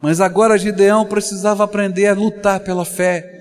mas 0.00 0.20
agora 0.20 0.56
Gideão 0.56 1.04
precisava 1.04 1.64
aprender 1.64 2.06
a 2.06 2.14
lutar 2.14 2.60
pela 2.60 2.84
fé. 2.84 3.38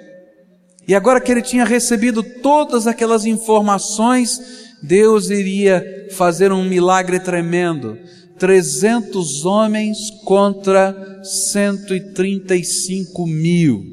E 0.88 0.96
agora 0.96 1.22
que 1.22 1.32
ele 1.32 1.44
tinha 1.44 1.64
recebido 1.64 2.24
todas 2.42 2.88
aquelas 2.88 3.26
informações, 3.26 4.42
Deus 4.82 5.30
iria 5.30 5.86
fazer 6.14 6.52
um 6.52 6.68
milagre 6.68 7.20
tremendo. 7.20 7.96
300 8.40 9.46
homens 9.46 10.10
contra 10.24 11.22
135 11.24 13.28
mil. 13.28 13.84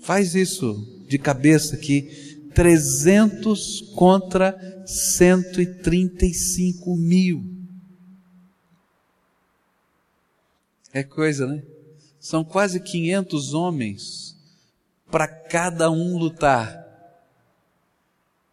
Faz 0.00 0.36
isso 0.36 0.76
de 1.08 1.18
cabeça 1.18 1.74
aqui. 1.74 2.08
300 2.54 3.80
contra 3.96 4.54
135 4.86 6.96
mil. 6.96 7.44
É 10.92 11.02
coisa, 11.02 11.46
né? 11.46 11.62
São 12.20 12.44
quase 12.44 12.80
500 12.80 13.54
homens 13.54 14.36
para 15.10 15.26
cada 15.26 15.90
um 15.90 16.16
lutar. 16.16 16.80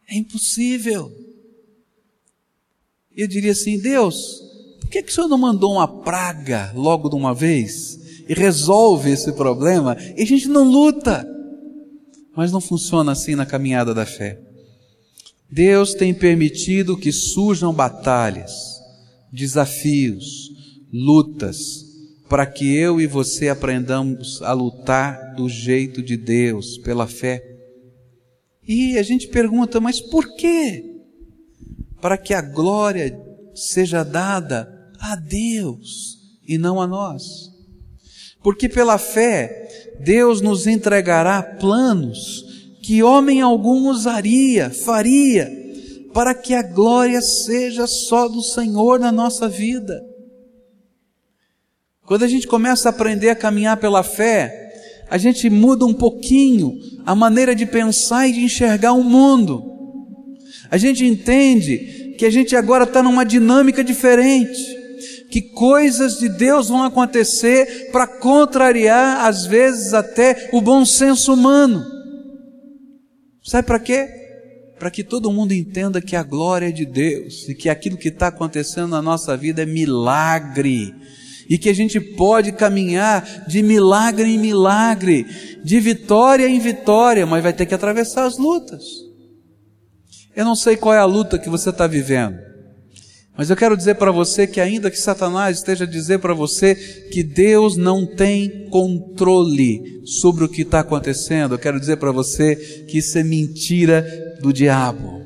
É 0.07 0.15
impossível. 0.15 1.11
Eu 3.15 3.27
diria 3.27 3.51
assim: 3.51 3.79
Deus, 3.79 4.41
por 4.79 4.89
que, 4.89 5.03
que 5.03 5.11
o 5.11 5.13
Senhor 5.13 5.27
não 5.27 5.37
mandou 5.37 5.73
uma 5.73 6.01
praga 6.01 6.71
logo 6.75 7.09
de 7.09 7.15
uma 7.15 7.33
vez 7.33 8.23
e 8.27 8.33
resolve 8.33 9.11
esse 9.11 9.31
problema 9.33 9.95
e 10.17 10.23
a 10.23 10.25
gente 10.25 10.47
não 10.47 10.63
luta? 10.63 11.27
Mas 12.35 12.51
não 12.51 12.61
funciona 12.61 13.11
assim 13.11 13.35
na 13.35 13.45
caminhada 13.45 13.93
da 13.93 14.05
fé. 14.05 14.48
Deus 15.51 15.93
tem 15.93 16.13
permitido 16.13 16.95
que 16.95 17.11
surjam 17.11 17.73
batalhas, 17.73 18.53
desafios, 19.31 20.51
lutas, 20.93 21.85
para 22.29 22.45
que 22.45 22.75
eu 22.75 23.01
e 23.01 23.07
você 23.07 23.49
aprendamos 23.49 24.41
a 24.43 24.53
lutar 24.53 25.33
do 25.35 25.49
jeito 25.49 26.03
de 26.03 26.15
Deus, 26.15 26.77
pela 26.77 27.07
fé. 27.07 27.43
E 28.67 28.99
a 28.99 29.03
gente 29.03 29.27
pergunta, 29.27 29.79
mas 29.79 29.99
por 29.99 30.35
quê? 30.35 30.85
Para 31.99 32.17
que 32.17 32.35
a 32.35 32.41
glória 32.41 33.19
seja 33.55 34.03
dada 34.03 34.69
a 34.99 35.15
Deus 35.15 36.19
e 36.47 36.59
não 36.59 36.79
a 36.79 36.85
nós. 36.85 37.49
Porque 38.43 38.69
pela 38.69 38.99
fé, 38.99 39.97
Deus 39.99 40.39
nos 40.39 40.67
entregará 40.67 41.41
planos 41.41 42.58
que 42.81 43.03
homem 43.03 43.41
algum 43.41 43.89
usaria, 43.89 44.69
faria, 44.69 45.51
para 46.13 46.33
que 46.33 46.53
a 46.53 46.63
glória 46.63 47.21
seja 47.21 47.85
só 47.85 48.27
do 48.27 48.41
Senhor 48.41 48.99
na 48.99 49.11
nossa 49.11 49.47
vida. 49.47 50.01
Quando 52.05 52.23
a 52.23 52.27
gente 52.27 52.47
começa 52.47 52.89
a 52.89 52.91
aprender 52.91 53.29
a 53.29 53.35
caminhar 53.35 53.77
pela 53.77 54.01
fé, 54.01 54.71
a 55.09 55.17
gente 55.17 55.49
muda 55.49 55.85
um 55.85 55.93
pouquinho 55.93 56.73
a 57.05 57.13
maneira 57.13 57.53
de 57.53 57.65
pensar 57.65 58.27
e 58.27 58.33
de 58.33 58.41
enxergar 58.41 58.93
o 58.93 59.03
mundo. 59.03 59.63
A 60.71 60.77
gente 60.77 61.05
entende 61.05 62.15
que 62.17 62.25
a 62.25 62.29
gente 62.31 62.55
agora 62.55 62.83
está 62.83 63.03
numa 63.03 63.23
dinâmica 63.23 63.83
diferente 63.83 64.79
que 65.29 65.41
coisas 65.41 66.17
de 66.17 66.27
Deus 66.27 66.69
vão 66.69 66.83
acontecer 66.83 67.89
para 67.91 68.07
contrariar, 68.07 69.25
às 69.25 69.45
vezes, 69.45 69.93
até 69.93 70.49
o 70.51 70.59
bom 70.59 70.83
senso 70.83 71.33
humano. 71.33 71.98
Sabe 73.43 73.67
para 73.67 73.79
quê? 73.79 74.07
Para 74.77 74.91
que 74.91 75.03
todo 75.03 75.31
mundo 75.31 75.53
entenda 75.53 76.01
que 76.01 76.15
a 76.15 76.23
glória 76.23 76.69
é 76.69 76.71
de 76.71 76.85
Deus 76.85 77.47
e 77.49 77.55
que 77.55 77.69
aquilo 77.69 77.97
que 77.97 78.09
está 78.09 78.27
acontecendo 78.27 78.89
na 78.89 79.01
nossa 79.01 79.35
vida 79.35 79.63
é 79.63 79.65
milagre 79.65 80.93
e 81.49 81.57
que 81.57 81.67
a 81.67 81.73
gente 81.73 81.99
pode 81.99 82.51
caminhar 82.51 83.45
de 83.47 83.63
milagre 83.63 84.29
em 84.29 84.37
milagre, 84.37 85.25
de 85.63 85.79
vitória 85.79 86.47
em 86.47 86.59
vitória, 86.59 87.25
mas 87.25 87.41
vai 87.41 87.51
ter 87.51 87.65
que 87.65 87.73
atravessar 87.73 88.25
as 88.25 88.37
lutas. 88.37 88.83
Eu 90.35 90.45
não 90.45 90.55
sei 90.55 90.77
qual 90.77 90.93
é 90.93 90.99
a 90.99 91.05
luta 91.05 91.39
que 91.39 91.49
você 91.49 91.71
está 91.71 91.87
vivendo. 91.87 92.48
Mas 93.39 93.49
eu 93.49 93.55
quero 93.55 93.77
dizer 93.77 93.95
para 93.95 94.11
você 94.11 94.45
que, 94.45 94.59
ainda 94.59 94.91
que 94.91 94.99
Satanás 94.99 95.59
esteja 95.59 95.85
a 95.85 95.87
dizer 95.87 96.19
para 96.19 96.33
você 96.33 96.75
que 97.09 97.23
Deus 97.23 97.77
não 97.77 98.05
tem 98.05 98.67
controle 98.69 100.01
sobre 100.03 100.43
o 100.43 100.49
que 100.49 100.63
está 100.63 100.81
acontecendo, 100.81 101.55
eu 101.55 101.57
quero 101.57 101.79
dizer 101.79 101.95
para 101.95 102.11
você 102.11 102.57
que 102.89 102.97
isso 102.97 103.17
é 103.17 103.23
mentira 103.23 104.05
do 104.41 104.51
diabo. 104.51 105.21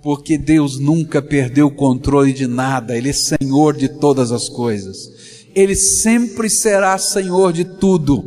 Porque 0.00 0.38
Deus 0.38 0.78
nunca 0.78 1.20
perdeu 1.20 1.66
o 1.66 1.74
controle 1.74 2.32
de 2.32 2.46
nada, 2.46 2.96
Ele 2.96 3.08
é 3.08 3.12
Senhor 3.12 3.76
de 3.76 3.88
todas 3.88 4.30
as 4.30 4.48
coisas. 4.48 5.10
Ele 5.52 5.74
sempre 5.74 6.48
será 6.48 6.96
Senhor 6.96 7.52
de 7.52 7.64
tudo. 7.64 8.24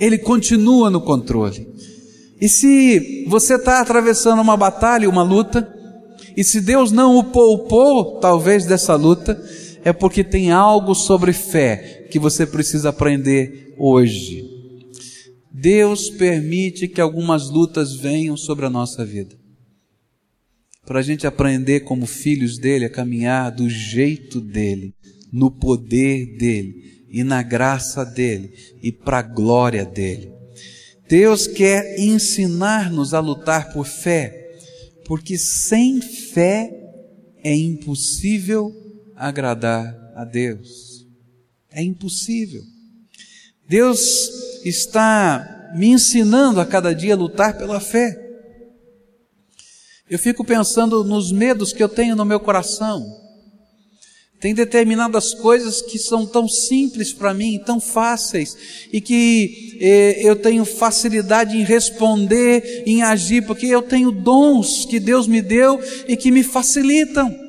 Ele 0.00 0.18
continua 0.18 0.90
no 0.90 1.00
controle. 1.00 1.68
E 2.40 2.48
se 2.48 3.26
você 3.28 3.54
está 3.54 3.80
atravessando 3.80 4.42
uma 4.42 4.56
batalha, 4.56 5.08
uma 5.08 5.22
luta, 5.22 5.75
e 6.36 6.44
se 6.44 6.60
Deus 6.60 6.92
não 6.92 7.16
o 7.16 7.24
poupou, 7.24 8.20
talvez, 8.20 8.66
dessa 8.66 8.94
luta, 8.94 9.42
é 9.82 9.92
porque 9.92 10.22
tem 10.22 10.50
algo 10.50 10.94
sobre 10.94 11.32
fé 11.32 12.06
que 12.10 12.18
você 12.18 12.44
precisa 12.44 12.90
aprender 12.90 13.74
hoje. 13.78 14.44
Deus 15.50 16.10
permite 16.10 16.86
que 16.86 17.00
algumas 17.00 17.48
lutas 17.48 17.94
venham 17.94 18.36
sobre 18.36 18.66
a 18.66 18.70
nossa 18.70 19.04
vida. 19.04 19.34
Para 20.84 21.00
a 21.00 21.02
gente 21.02 21.26
aprender, 21.26 21.80
como 21.80 22.04
filhos 22.04 22.58
dele, 22.58 22.84
a 22.84 22.90
caminhar 22.90 23.50
do 23.50 23.68
jeito 23.70 24.40
dele, 24.40 24.94
no 25.32 25.50
poder 25.50 26.36
dele 26.36 27.06
e 27.10 27.24
na 27.24 27.42
graça 27.42 28.04
dele 28.04 28.52
e 28.82 28.92
para 28.92 29.18
a 29.18 29.22
glória 29.22 29.84
dele. 29.84 30.30
Deus 31.08 31.46
quer 31.46 31.98
ensinar-nos 31.98 33.14
a 33.14 33.20
lutar 33.20 33.72
por 33.72 33.86
fé 33.86 34.45
porque 35.06 35.38
sem 35.38 36.00
fé 36.00 36.70
é 37.42 37.54
impossível 37.54 38.72
agradar 39.14 39.96
a 40.14 40.24
Deus. 40.24 41.06
É 41.70 41.82
impossível. 41.82 42.62
Deus 43.68 44.00
está 44.64 45.72
me 45.76 45.88
ensinando 45.88 46.60
a 46.60 46.66
cada 46.66 46.94
dia 46.94 47.14
a 47.14 47.16
lutar 47.16 47.56
pela 47.56 47.80
fé. 47.80 48.22
Eu 50.08 50.18
fico 50.18 50.44
pensando 50.44 51.02
nos 51.04 51.32
medos 51.32 51.72
que 51.72 51.82
eu 51.82 51.88
tenho 51.88 52.16
no 52.16 52.24
meu 52.24 52.40
coração 52.40 53.25
tem 54.38 54.54
determinadas 54.54 55.32
coisas 55.34 55.80
que 55.80 55.98
são 55.98 56.26
tão 56.26 56.46
simples 56.46 57.12
para 57.12 57.32
mim, 57.32 57.60
tão 57.64 57.80
fáceis, 57.80 58.56
e 58.92 59.00
que 59.00 59.78
eh, 59.80 60.20
eu 60.22 60.36
tenho 60.36 60.64
facilidade 60.64 61.56
em 61.56 61.64
responder, 61.64 62.84
em 62.86 63.02
agir, 63.02 63.46
porque 63.46 63.66
eu 63.66 63.82
tenho 63.82 64.12
dons 64.12 64.84
que 64.84 65.00
Deus 65.00 65.26
me 65.26 65.40
deu 65.40 65.80
e 66.06 66.16
que 66.16 66.30
me 66.30 66.42
facilitam. 66.42 67.46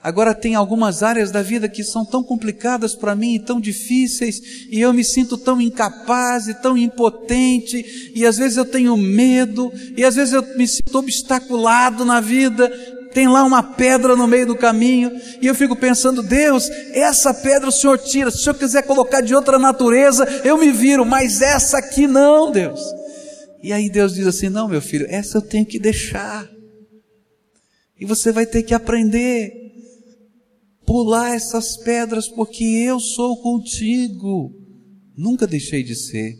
Agora 0.00 0.32
tem 0.32 0.54
algumas 0.54 1.02
áreas 1.02 1.30
da 1.32 1.42
vida 1.42 1.68
que 1.68 1.82
são 1.82 2.04
tão 2.04 2.22
complicadas 2.22 2.94
para 2.94 3.16
mim 3.16 3.34
e 3.34 3.40
tão 3.40 3.60
difíceis, 3.60 4.40
e 4.70 4.80
eu 4.80 4.92
me 4.92 5.04
sinto 5.04 5.36
tão 5.36 5.60
incapaz 5.60 6.48
e 6.48 6.54
tão 6.54 6.78
impotente, 6.78 8.12
e 8.14 8.24
às 8.24 8.38
vezes 8.38 8.56
eu 8.56 8.64
tenho 8.64 8.96
medo, 8.96 9.72
e 9.96 10.04
às 10.04 10.14
vezes 10.14 10.34
eu 10.34 10.42
me 10.56 10.66
sinto 10.66 10.98
obstaculado 10.98 12.04
na 12.04 12.20
vida, 12.20 12.70
tem 13.12 13.28
lá 13.28 13.44
uma 13.44 13.62
pedra 13.62 14.14
no 14.14 14.26
meio 14.26 14.46
do 14.46 14.56
caminho, 14.56 15.10
e 15.40 15.46
eu 15.46 15.54
fico 15.54 15.74
pensando, 15.74 16.22
Deus, 16.22 16.68
essa 16.92 17.32
pedra 17.32 17.68
o 17.68 17.72
Senhor 17.72 17.98
tira, 17.98 18.30
se 18.30 18.38
o 18.38 18.40
Senhor 18.40 18.54
quiser 18.56 18.82
colocar 18.82 19.20
de 19.20 19.34
outra 19.34 19.58
natureza, 19.58 20.26
eu 20.44 20.58
me 20.58 20.70
viro, 20.70 21.04
mas 21.04 21.40
essa 21.42 21.78
aqui 21.78 22.06
não, 22.06 22.50
Deus. 22.50 22.80
E 23.62 23.72
aí 23.72 23.90
Deus 23.90 24.14
diz 24.14 24.26
assim: 24.26 24.48
não, 24.48 24.68
meu 24.68 24.80
filho, 24.80 25.06
essa 25.08 25.38
eu 25.38 25.42
tenho 25.42 25.66
que 25.66 25.78
deixar. 25.78 26.48
E 28.00 28.06
você 28.06 28.30
vai 28.30 28.46
ter 28.46 28.62
que 28.62 28.72
aprender 28.72 29.68
pular 30.88 31.34
essas 31.34 31.76
pedras, 31.76 32.28
porque 32.28 32.64
eu 32.64 32.98
sou 32.98 33.36
contigo. 33.42 34.54
Nunca 35.14 35.46
deixei 35.46 35.82
de 35.82 35.94
ser. 35.94 36.34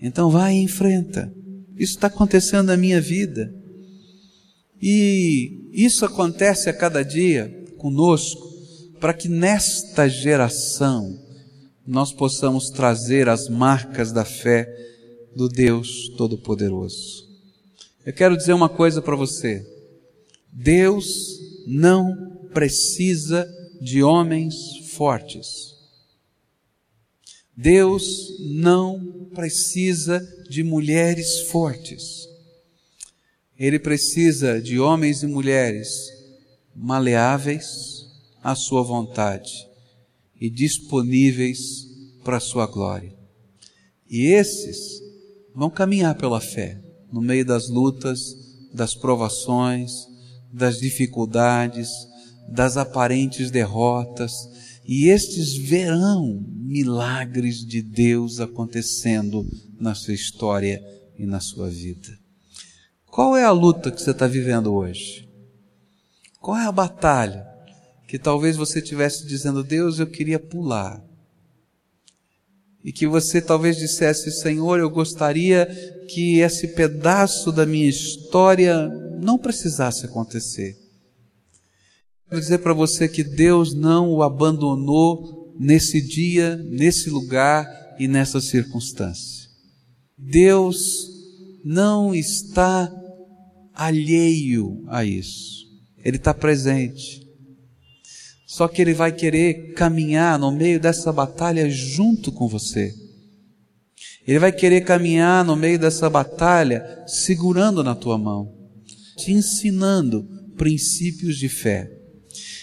Então 0.00 0.30
vai 0.30 0.54
e 0.54 0.62
enfrenta. 0.62 1.30
Isso 1.76 1.96
está 1.96 2.06
acontecendo 2.06 2.68
na 2.68 2.78
minha 2.78 2.98
vida. 2.98 3.54
E 4.80 5.70
isso 5.72 6.04
acontece 6.04 6.68
a 6.68 6.74
cada 6.74 7.02
dia 7.02 7.64
conosco, 7.78 8.52
para 9.00 9.12
que 9.14 9.28
nesta 9.28 10.08
geração 10.08 11.18
nós 11.86 12.12
possamos 12.12 12.70
trazer 12.70 13.28
as 13.28 13.48
marcas 13.48 14.12
da 14.12 14.24
fé 14.24 14.66
do 15.36 15.48
Deus 15.48 16.08
Todo-Poderoso. 16.16 17.28
Eu 18.06 18.12
quero 18.12 18.36
dizer 18.36 18.52
uma 18.52 18.68
coisa 18.68 19.02
para 19.02 19.16
você. 19.16 19.66
Deus 20.52 21.40
não 21.66 22.48
precisa 22.52 23.46
de 23.80 24.02
homens 24.02 24.54
fortes. 24.92 25.74
Deus 27.56 28.38
não 28.40 29.28
precisa 29.34 30.20
de 30.48 30.62
mulheres 30.62 31.40
fortes. 31.50 32.28
Ele 33.58 33.78
precisa 33.78 34.60
de 34.60 34.80
homens 34.80 35.22
e 35.22 35.26
mulheres 35.26 35.88
maleáveis 36.74 38.06
à 38.42 38.54
sua 38.54 38.82
vontade 38.82 39.52
e 40.40 40.50
disponíveis 40.50 41.86
para 42.24 42.38
a 42.38 42.40
sua 42.40 42.66
glória. 42.66 43.14
E 44.10 44.26
esses 44.26 45.00
vão 45.54 45.70
caminhar 45.70 46.16
pela 46.16 46.40
fé, 46.40 46.80
no 47.12 47.20
meio 47.20 47.44
das 47.44 47.68
lutas, 47.68 48.20
das 48.72 48.94
provações, 48.94 49.92
das 50.52 50.78
dificuldades, 50.78 51.88
das 52.48 52.76
aparentes 52.76 53.50
derrotas, 53.50 54.32
e 54.84 55.08
estes 55.08 55.54
verão 55.54 56.44
milagres 56.56 57.64
de 57.64 57.80
Deus 57.80 58.40
acontecendo 58.40 59.46
na 59.78 59.94
sua 59.94 60.12
história 60.12 60.82
e 61.16 61.24
na 61.24 61.40
sua 61.40 61.70
vida. 61.70 62.23
Qual 63.14 63.36
é 63.36 63.44
a 63.44 63.52
luta 63.52 63.92
que 63.92 64.02
você 64.02 64.10
está 64.10 64.26
vivendo 64.26 64.74
hoje? 64.74 65.28
Qual 66.40 66.56
é 66.56 66.66
a 66.66 66.72
batalha 66.72 67.46
que 68.08 68.18
talvez 68.18 68.56
você 68.56 68.80
estivesse 68.80 69.24
dizendo, 69.24 69.62
Deus, 69.62 70.00
eu 70.00 70.08
queria 70.08 70.40
pular? 70.40 71.00
E 72.82 72.92
que 72.92 73.06
você 73.06 73.40
talvez 73.40 73.76
dissesse, 73.76 74.32
Senhor, 74.32 74.80
eu 74.80 74.90
gostaria 74.90 75.64
que 76.12 76.40
esse 76.40 76.74
pedaço 76.74 77.52
da 77.52 77.64
minha 77.64 77.88
história 77.88 78.88
não 79.22 79.38
precisasse 79.38 80.04
acontecer. 80.06 80.76
Quero 82.28 82.40
dizer 82.40 82.58
para 82.58 82.74
você 82.74 83.08
que 83.08 83.22
Deus 83.22 83.74
não 83.74 84.10
o 84.10 84.24
abandonou 84.24 85.54
nesse 85.56 86.00
dia, 86.00 86.56
nesse 86.56 87.10
lugar 87.10 87.94
e 87.96 88.08
nessa 88.08 88.40
circunstância. 88.40 89.48
Deus 90.18 91.14
não 91.64 92.12
está 92.12 92.92
alheio 93.74 94.84
a 94.88 95.04
isso. 95.04 95.64
Ele 96.04 96.16
está 96.16 96.32
presente. 96.32 97.24
Só 98.46 98.68
que 98.68 98.80
ele 98.80 98.94
vai 98.94 99.10
querer 99.10 99.72
caminhar 99.74 100.38
no 100.38 100.52
meio 100.52 100.78
dessa 100.78 101.12
batalha 101.12 101.68
junto 101.68 102.30
com 102.30 102.46
você. 102.46 102.94
Ele 104.26 104.38
vai 104.38 104.52
querer 104.52 104.82
caminhar 104.82 105.44
no 105.44 105.56
meio 105.56 105.78
dessa 105.78 106.08
batalha 106.08 107.02
segurando 107.06 107.82
na 107.82 107.94
tua 107.94 108.16
mão, 108.16 108.54
te 109.16 109.32
ensinando 109.32 110.26
princípios 110.56 111.36
de 111.36 111.48
fé. 111.48 111.90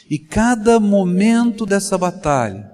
E 0.10 0.18
cada 0.18 0.80
momento 0.80 1.66
dessa 1.66 1.98
batalha, 1.98 2.70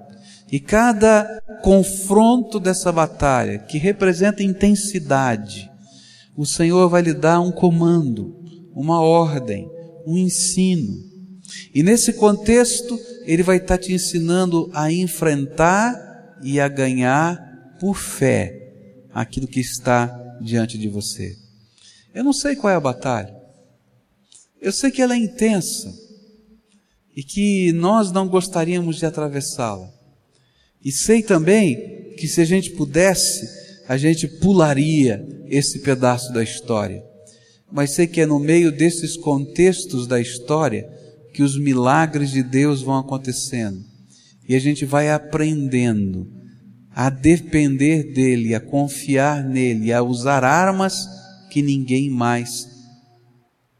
e 0.51 0.59
cada 0.59 1.41
confronto 1.61 2.59
dessa 2.59 2.91
batalha, 2.91 3.59
que 3.59 3.77
representa 3.77 4.41
intensidade, 4.41 5.69
o 6.37 6.45
Senhor 6.45 6.87
vai 6.87 7.01
lhe 7.01 7.15
dar 7.15 7.41
um 7.41 7.51
comando, 7.51 8.39
uma 8.75 9.01
ordem, 9.01 9.67
um 10.05 10.15
ensino. 10.15 11.03
E 11.73 11.81
nesse 11.81 12.13
contexto, 12.13 12.97
Ele 13.25 13.41
vai 13.41 13.57
estar 13.57 13.79
te 13.79 13.91
ensinando 13.91 14.69
a 14.71 14.91
enfrentar 14.91 16.37
e 16.43 16.59
a 16.59 16.67
ganhar 16.67 17.75
por 17.79 17.95
fé 17.95 18.53
aquilo 19.11 19.47
que 19.47 19.59
está 19.59 20.05
diante 20.39 20.77
de 20.77 20.87
você. 20.87 21.35
Eu 22.13 22.23
não 22.23 22.33
sei 22.33 22.55
qual 22.55 22.71
é 22.71 22.75
a 22.75 22.79
batalha. 22.79 23.35
Eu 24.61 24.71
sei 24.71 24.91
que 24.91 25.01
ela 25.01 25.15
é 25.15 25.17
intensa 25.17 25.91
e 27.15 27.23
que 27.23 27.71
nós 27.71 28.11
não 28.11 28.27
gostaríamos 28.27 28.97
de 28.97 29.07
atravessá-la. 29.07 29.91
E 30.85 30.91
sei 30.91 31.23
também 31.23 32.13
que 32.15 32.27
se 32.27 32.41
a 32.41 32.45
gente 32.45 32.71
pudesse, 32.71 33.49
a 33.87 33.97
gente 33.97 34.27
pularia 34.27 35.36
esse 35.49 35.79
pedaço 35.79 36.31
da 36.33 36.43
história. 36.43 37.03
Mas 37.71 37.91
sei 37.91 38.07
que 38.07 38.21
é 38.21 38.25
no 38.25 38.39
meio 38.39 38.71
desses 38.71 39.17
contextos 39.17 40.07
da 40.07 40.19
história 40.19 40.89
que 41.33 41.43
os 41.43 41.57
milagres 41.57 42.31
de 42.31 42.41
Deus 42.41 42.81
vão 42.81 42.97
acontecendo. 42.97 43.83
E 44.47 44.55
a 44.55 44.59
gente 44.59 44.85
vai 44.85 45.09
aprendendo 45.11 46.27
a 46.95 47.09
depender 47.09 48.13
dele, 48.13 48.55
a 48.55 48.59
confiar 48.59 49.43
nele, 49.43 49.93
a 49.93 50.01
usar 50.01 50.43
armas 50.43 51.07
que 51.51 51.61
ninguém 51.61 52.09
mais 52.09 52.67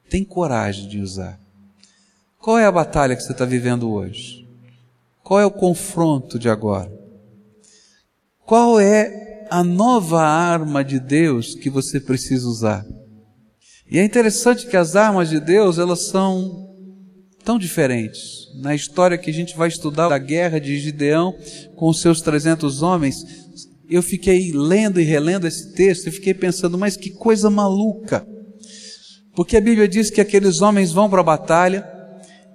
tem 0.10 0.24
coragem 0.24 0.88
de 0.88 1.00
usar. 1.00 1.40
Qual 2.40 2.58
é 2.60 2.66
a 2.66 2.72
batalha 2.72 3.16
que 3.16 3.24
você 3.24 3.32
está 3.32 3.46
vivendo 3.46 3.90
hoje? 3.90 4.48
Qual 5.24 5.40
é 5.40 5.46
o 5.46 5.52
confronto 5.52 6.38
de 6.38 6.48
agora? 6.48 6.92
Qual 8.46 8.80
é 8.80 9.27
a 9.50 9.64
nova 9.64 10.22
arma 10.22 10.84
de 10.84 11.00
Deus 11.00 11.56
que 11.56 11.70
você 11.70 12.00
precisa 12.00 12.48
usar. 12.48 12.86
E 13.90 13.98
é 13.98 14.04
interessante 14.04 14.68
que 14.68 14.76
as 14.76 14.96
armas 14.96 15.30
de 15.30 15.40
Deus, 15.40 15.78
elas 15.78 16.08
são 16.08 16.68
tão 17.44 17.58
diferentes. 17.58 18.50
Na 18.62 18.76
história 18.76 19.18
que 19.18 19.30
a 19.30 19.34
gente 19.34 19.56
vai 19.56 19.70
estudar 19.70 20.10
da 20.10 20.18
guerra 20.18 20.60
de 20.60 20.78
Gideão 20.78 21.34
com 21.76 21.88
os 21.90 22.02
seus 22.02 22.22
300 22.22 22.82
homens, 22.82 23.24
eu 23.90 24.04
fiquei 24.04 24.52
lendo 24.54 25.00
e 25.00 25.04
relendo 25.04 25.48
esse 25.48 25.74
texto 25.74 26.08
e 26.08 26.12
fiquei 26.12 26.34
pensando, 26.34 26.78
mas 26.78 26.98
que 26.98 27.12
coisa 27.12 27.50
maluca. 27.50 28.28
Porque 29.34 29.56
a 29.56 29.62
Bíblia 29.62 29.88
diz 29.88 30.10
que 30.10 30.20
aqueles 30.20 30.62
homens 30.62 30.92
vão 30.92 31.10
para 31.10 31.22
a 31.22 31.24
batalha 31.24 31.88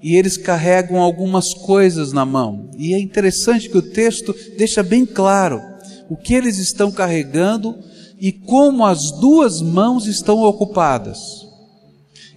e 0.03 0.17
eles 0.17 0.37
carregam 0.37 1.01
algumas 1.01 1.55
coisas 1.55 2.13
na 2.13 2.27
mão. 2.27 2.71
E 2.77 2.93
é 2.93 2.99
interessante 2.99 3.71
que 3.71 3.79
o 3.79 3.83
texto 3.83 4.35
deixa 4.59 4.83
bem 4.83 5.07
claro 5.07 5.72
o 6.13 6.17
que 6.17 6.35
eles 6.35 6.59
estão 6.59 6.93
carregando 6.93 7.75
e 8.21 8.31
como 8.31 8.85
as 8.85 9.11
duas 9.13 9.63
mãos 9.63 10.07
estão 10.07 10.43
ocupadas. 10.43 11.19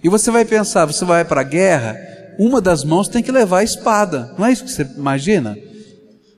E 0.02 0.08
você 0.08 0.30
vai 0.30 0.46
pensar, 0.46 0.86
você 0.86 1.04
vai 1.04 1.26
para 1.26 1.42
a 1.42 1.44
guerra, 1.44 1.94
uma 2.38 2.58
das 2.58 2.84
mãos 2.84 3.06
tem 3.06 3.22
que 3.22 3.30
levar 3.30 3.58
a 3.58 3.64
espada, 3.64 4.34
não 4.38 4.46
é 4.46 4.52
isso 4.52 4.64
que 4.64 4.70
você 4.70 4.88
imagina? 4.96 5.58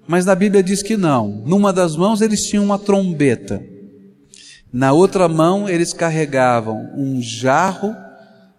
Mas 0.04 0.26
na 0.26 0.34
Bíblia 0.34 0.64
diz 0.64 0.82
que 0.82 0.96
não. 0.96 1.28
Numa 1.46 1.72
das 1.72 1.94
mãos 1.94 2.20
eles 2.20 2.44
tinham 2.44 2.64
uma 2.64 2.78
trombeta. 2.78 3.62
Na 4.72 4.92
outra 4.92 5.28
mão 5.28 5.68
eles 5.68 5.92
carregavam 5.92 6.90
um 6.96 7.22
jarro 7.22 7.94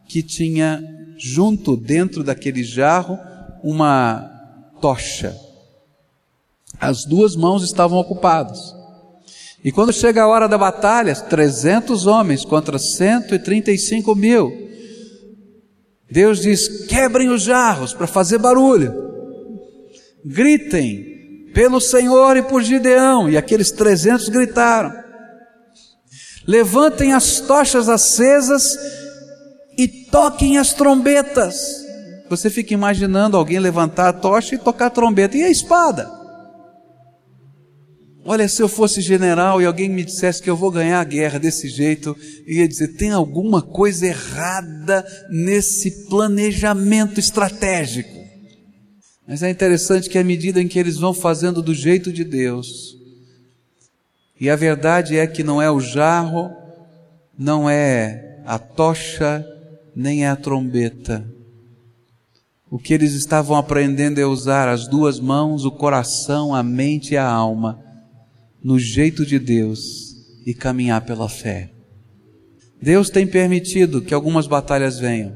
que 0.08 0.24
tinha 0.24 0.82
junto 1.18 1.76
dentro 1.76 2.24
daquele 2.24 2.64
jarro 2.64 3.20
uma 3.62 4.26
tocha. 4.80 5.49
As 6.80 7.06
duas 7.06 7.36
mãos 7.36 7.64
estavam 7.64 7.98
ocupadas. 7.98 8.60
E 9.64 9.72
quando 9.72 9.92
chega 9.92 10.24
a 10.24 10.28
hora 10.28 10.48
da 10.48 10.58
batalha, 10.58 11.14
300 11.14 12.08
homens 12.08 12.46
contra 12.46 12.80
135 12.80 14.16
mil. 14.16 14.70
Deus 16.10 16.40
diz: 16.40 16.86
quebrem 16.88 17.30
os 17.30 17.42
jarros 17.42 17.94
para 17.94 18.08
fazer 18.08 18.38
barulho. 18.38 18.94
Gritem 20.24 21.52
pelo 21.54 21.82
Senhor 21.82 22.38
e 22.38 22.44
por 22.44 22.64
Gideão. 22.64 23.30
E 23.30 23.36
aqueles 23.36 23.72
300 23.72 24.30
gritaram. 24.30 24.94
Levantem 26.48 27.14
as 27.14 27.42
tochas 27.42 27.90
acesas 27.90 28.78
e 29.78 29.88
toquem 29.88 30.58
as 30.58 30.74
trombetas 30.74 31.86
Você 32.28 32.50
fica 32.50 32.74
imaginando 32.74 33.38
alguém 33.38 33.60
levantar 33.60 34.10
a 34.10 34.14
tocha 34.14 34.56
e 34.56 34.58
tocar 34.58 34.88
a 34.88 34.90
trombeta. 34.90 35.38
E 35.38 35.44
a 35.44 35.50
espada? 35.50 36.19
Olha, 38.32 38.48
se 38.48 38.62
eu 38.62 38.68
fosse 38.68 39.02
general 39.02 39.60
e 39.60 39.66
alguém 39.66 39.90
me 39.90 40.06
dissesse 40.06 40.40
que 40.40 40.48
eu 40.48 40.56
vou 40.56 40.70
ganhar 40.70 41.02
a 41.02 41.04
guerra 41.04 41.40
desse 41.40 41.68
jeito, 41.68 42.16
eu 42.46 42.58
ia 42.58 42.68
dizer: 42.68 42.90
tem 42.90 43.10
alguma 43.10 43.60
coisa 43.60 44.06
errada 44.06 45.04
nesse 45.32 46.08
planejamento 46.08 47.20
estratégico. 47.20 48.24
Mas 49.28 49.42
é 49.42 49.50
interessante 49.50 50.08
que 50.08 50.20
à 50.20 50.24
medida 50.24 50.62
em 50.62 50.68
que 50.68 50.78
eles 50.78 50.98
vão 50.98 51.12
fazendo 51.12 51.60
do 51.60 51.74
jeito 51.74 52.14
de 52.14 52.24
Deus, 52.24 52.96
e 54.40 54.48
a 54.48 54.56
verdade 54.56 55.18
é 55.18 55.26
que 55.26 55.44
não 55.44 55.60
é 55.60 55.72
o 55.72 55.80
jarro, 55.80 56.52
não 57.36 57.68
é 57.68 58.44
a 58.46 58.60
tocha, 58.60 59.44
nem 59.96 60.24
é 60.24 60.30
a 60.30 60.36
trombeta. 60.36 61.26
O 62.70 62.78
que 62.78 62.94
eles 62.94 63.14
estavam 63.14 63.58
aprendendo 63.58 64.20
é 64.20 64.26
usar 64.28 64.70
as 64.70 64.88
duas 64.88 65.20
mãos, 65.20 65.66
o 65.66 65.72
coração, 65.72 66.54
a 66.54 66.62
mente 66.62 67.16
e 67.16 67.18
a 67.18 67.28
alma, 67.28 67.89
no 68.64 68.78
jeito 68.78 69.26
de 69.26 69.40
Deus 69.40 70.16
e 70.46 70.54
caminhar 70.54 71.06
pela 71.06 71.30
fé. 71.30 71.72
Deus 72.82 73.10
tem 73.10 73.28
permitido 73.28 74.02
que 74.02 74.14
algumas 74.14 74.48
batalhas 74.48 75.00
venham. 75.00 75.36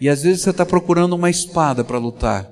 E 0.00 0.08
às 0.08 0.22
vezes 0.22 0.42
você 0.42 0.50
está 0.50 0.64
procurando 0.64 1.14
uma 1.14 1.30
espada 1.30 1.84
para 1.84 1.98
lutar. 1.98 2.50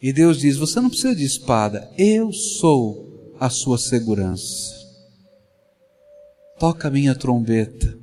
E 0.00 0.12
Deus 0.12 0.40
diz: 0.40 0.56
Você 0.56 0.80
não 0.80 0.88
precisa 0.88 1.14
de 1.14 1.24
espada, 1.24 1.90
eu 1.96 2.32
sou 2.32 3.34
a 3.38 3.48
sua 3.48 3.78
segurança. 3.78 4.74
Toca 6.58 6.88
a 6.88 6.90
minha 6.90 7.14
trombeta 7.14 7.98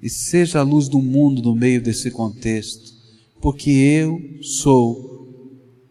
e 0.00 0.08
seja 0.08 0.60
a 0.60 0.62
luz 0.62 0.88
do 0.88 1.00
mundo 1.00 1.42
no 1.42 1.54
meio 1.54 1.82
desse 1.82 2.10
contexto, 2.10 2.92
porque 3.40 3.70
eu 3.70 4.20
sou 4.42 5.08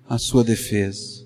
a 0.08 0.18
sua 0.18 0.44
defesa. 0.44 1.17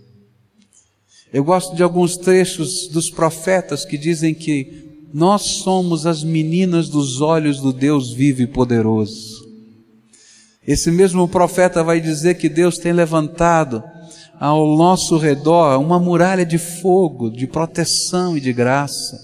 Eu 1.33 1.43
gosto 1.43 1.75
de 1.75 1.83
alguns 1.83 2.17
trechos 2.17 2.87
dos 2.87 3.09
profetas 3.09 3.85
que 3.85 3.97
dizem 3.97 4.33
que 4.33 5.07
nós 5.13 5.41
somos 5.41 6.05
as 6.05 6.23
meninas 6.23 6.89
dos 6.89 7.21
olhos 7.21 7.59
do 7.59 7.71
Deus 7.71 8.11
vivo 8.11 8.41
e 8.41 8.47
poderoso. 8.47 9.41
Esse 10.67 10.91
mesmo 10.91 11.27
profeta 11.27 11.83
vai 11.83 11.99
dizer 11.99 12.35
que 12.35 12.47
Deus 12.47 12.77
tem 12.77 12.93
levantado 12.93 13.83
ao 14.39 14.75
nosso 14.75 15.17
redor 15.17 15.79
uma 15.79 15.99
muralha 15.99 16.45
de 16.45 16.57
fogo, 16.57 17.29
de 17.29 17.47
proteção 17.47 18.37
e 18.37 18.41
de 18.41 18.51
graça. 18.51 19.17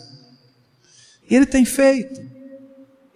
E 1.29 1.35
Ele 1.35 1.45
tem 1.45 1.65
feito. 1.65 2.21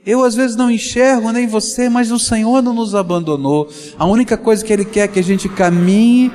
Eu 0.05 0.23
às 0.23 0.33
vezes 0.33 0.55
não 0.55 0.71
enxergo 0.71 1.31
nem 1.31 1.47
você, 1.47 1.87
mas 1.89 2.11
o 2.11 2.19
Senhor 2.19 2.61
não 2.61 2.73
nos 2.73 2.95
abandonou. 2.95 3.69
A 3.97 4.05
única 4.05 4.35
coisa 4.35 4.65
que 4.65 4.73
Ele 4.73 4.85
quer 4.85 5.01
é 5.01 5.07
que 5.07 5.19
a 5.19 5.23
gente 5.23 5.47
caminhe 5.47 6.31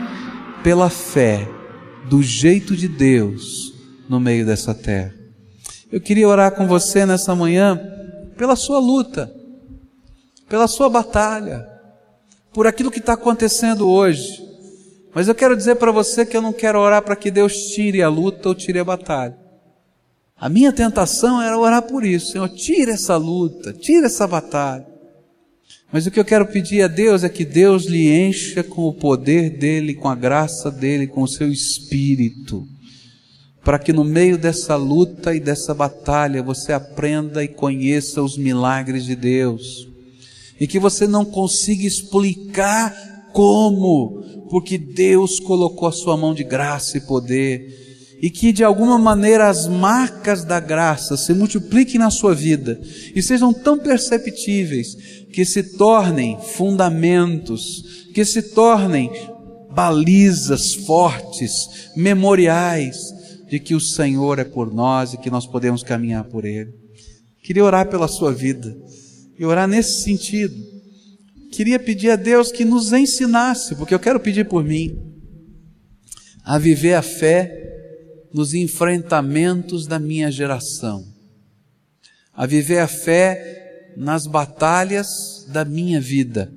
pela 0.62 0.88
fé, 0.88 1.48
do 2.08 2.22
jeito 2.22 2.76
de 2.76 2.88
Deus, 2.88 3.74
no 4.08 4.20
meio 4.20 4.46
dessa 4.46 4.74
terra. 4.74 5.14
Eu 5.90 6.00
queria 6.00 6.28
orar 6.28 6.52
com 6.52 6.66
você 6.66 7.06
nessa 7.06 7.34
manhã 7.34 7.80
pela 8.36 8.56
sua 8.56 8.78
luta, 8.78 9.32
pela 10.48 10.66
sua 10.66 10.88
batalha 10.88 11.76
por 12.56 12.66
aquilo 12.66 12.90
que 12.90 13.00
está 13.00 13.12
acontecendo 13.12 13.86
hoje. 13.86 14.42
Mas 15.14 15.28
eu 15.28 15.34
quero 15.34 15.54
dizer 15.54 15.76
para 15.76 15.92
você 15.92 16.24
que 16.24 16.34
eu 16.34 16.40
não 16.40 16.54
quero 16.54 16.78
orar 16.78 17.02
para 17.02 17.14
que 17.14 17.30
Deus 17.30 17.54
tire 17.54 18.02
a 18.02 18.08
luta 18.08 18.48
ou 18.48 18.54
tire 18.54 18.78
a 18.78 18.84
batalha. 18.84 19.36
A 20.38 20.48
minha 20.48 20.72
tentação 20.72 21.40
era 21.40 21.58
orar 21.58 21.82
por 21.82 22.02
isso, 22.02 22.32
Senhor, 22.32 22.48
tira 22.48 22.92
essa 22.92 23.14
luta, 23.18 23.74
tira 23.74 24.06
essa 24.06 24.26
batalha. 24.26 24.86
Mas 25.96 26.06
o 26.06 26.10
que 26.10 26.20
eu 26.20 26.26
quero 26.26 26.44
pedir 26.44 26.82
a 26.82 26.88
Deus 26.88 27.24
é 27.24 27.28
que 27.30 27.42
Deus 27.42 27.86
lhe 27.86 28.12
encha 28.12 28.62
com 28.62 28.82
o 28.82 28.92
poder 28.92 29.48
dele, 29.48 29.94
com 29.94 30.10
a 30.10 30.14
graça 30.14 30.70
dele, 30.70 31.06
com 31.06 31.22
o 31.22 31.26
seu 31.26 31.50
espírito, 31.50 32.68
para 33.64 33.78
que 33.78 33.94
no 33.94 34.04
meio 34.04 34.36
dessa 34.36 34.76
luta 34.76 35.34
e 35.34 35.40
dessa 35.40 35.72
batalha 35.72 36.42
você 36.42 36.74
aprenda 36.74 37.42
e 37.42 37.48
conheça 37.48 38.22
os 38.22 38.36
milagres 38.36 39.06
de 39.06 39.16
Deus. 39.16 39.88
E 40.60 40.66
que 40.66 40.78
você 40.78 41.06
não 41.06 41.24
consiga 41.24 41.86
explicar 41.86 42.94
como, 43.32 44.22
porque 44.50 44.76
Deus 44.76 45.40
colocou 45.40 45.88
a 45.88 45.92
sua 45.92 46.14
mão 46.14 46.34
de 46.34 46.44
graça 46.44 46.98
e 46.98 47.00
poder, 47.00 47.85
e 48.20 48.30
que 48.30 48.52
de 48.52 48.64
alguma 48.64 48.98
maneira 48.98 49.48
as 49.48 49.68
marcas 49.68 50.44
da 50.44 50.58
graça 50.58 51.16
se 51.16 51.34
multipliquem 51.34 51.98
na 51.98 52.10
sua 52.10 52.34
vida 52.34 52.80
e 53.14 53.22
sejam 53.22 53.52
tão 53.52 53.78
perceptíveis 53.78 54.96
que 55.32 55.44
se 55.44 55.62
tornem 55.76 56.38
fundamentos, 56.40 58.08
que 58.14 58.24
se 58.24 58.42
tornem 58.42 59.10
balizas 59.70 60.74
fortes, 60.74 61.90
memoriais 61.94 62.96
de 63.48 63.60
que 63.60 63.74
o 63.74 63.80
Senhor 63.80 64.38
é 64.38 64.44
por 64.44 64.72
nós 64.72 65.12
e 65.12 65.18
que 65.18 65.30
nós 65.30 65.46
podemos 65.46 65.82
caminhar 65.82 66.24
por 66.24 66.44
Ele. 66.44 66.72
Queria 67.42 67.64
orar 67.64 67.88
pela 67.88 68.08
sua 68.08 68.32
vida 68.32 68.76
e 69.38 69.44
orar 69.44 69.68
nesse 69.68 70.02
sentido. 70.02 70.56
Queria 71.52 71.78
pedir 71.78 72.10
a 72.10 72.16
Deus 72.16 72.50
que 72.50 72.64
nos 72.64 72.92
ensinasse, 72.92 73.76
porque 73.76 73.94
eu 73.94 74.00
quero 74.00 74.18
pedir 74.18 74.48
por 74.48 74.64
mim, 74.64 74.98
a 76.44 76.58
viver 76.58 76.94
a 76.94 77.02
fé 77.02 77.65
nos 78.32 78.54
enfrentamentos 78.54 79.86
da 79.86 79.98
minha 79.98 80.30
geração, 80.30 81.06
a 82.32 82.46
viver 82.46 82.78
a 82.78 82.88
fé 82.88 83.92
nas 83.96 84.26
batalhas 84.26 85.46
da 85.48 85.64
minha 85.64 86.00
vida, 86.00 86.52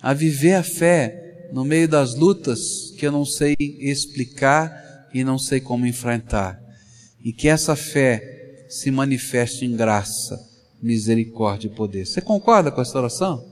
a 0.00 0.12
viver 0.12 0.54
a 0.54 0.62
fé 0.62 1.48
no 1.52 1.64
meio 1.64 1.88
das 1.88 2.14
lutas 2.14 2.92
que 2.96 3.06
eu 3.06 3.12
não 3.12 3.24
sei 3.24 3.54
explicar 3.58 5.08
e 5.12 5.22
não 5.24 5.38
sei 5.38 5.60
como 5.60 5.86
enfrentar, 5.86 6.60
e 7.22 7.32
que 7.32 7.48
essa 7.48 7.76
fé 7.76 8.66
se 8.68 8.90
manifeste 8.90 9.64
em 9.64 9.76
graça 9.76 10.38
misericórdia 10.82 11.68
e 11.68 11.74
poder. 11.74 12.06
Você 12.06 12.20
concorda 12.20 12.70
com 12.72 12.80
essa 12.80 12.98
oração? 12.98 13.46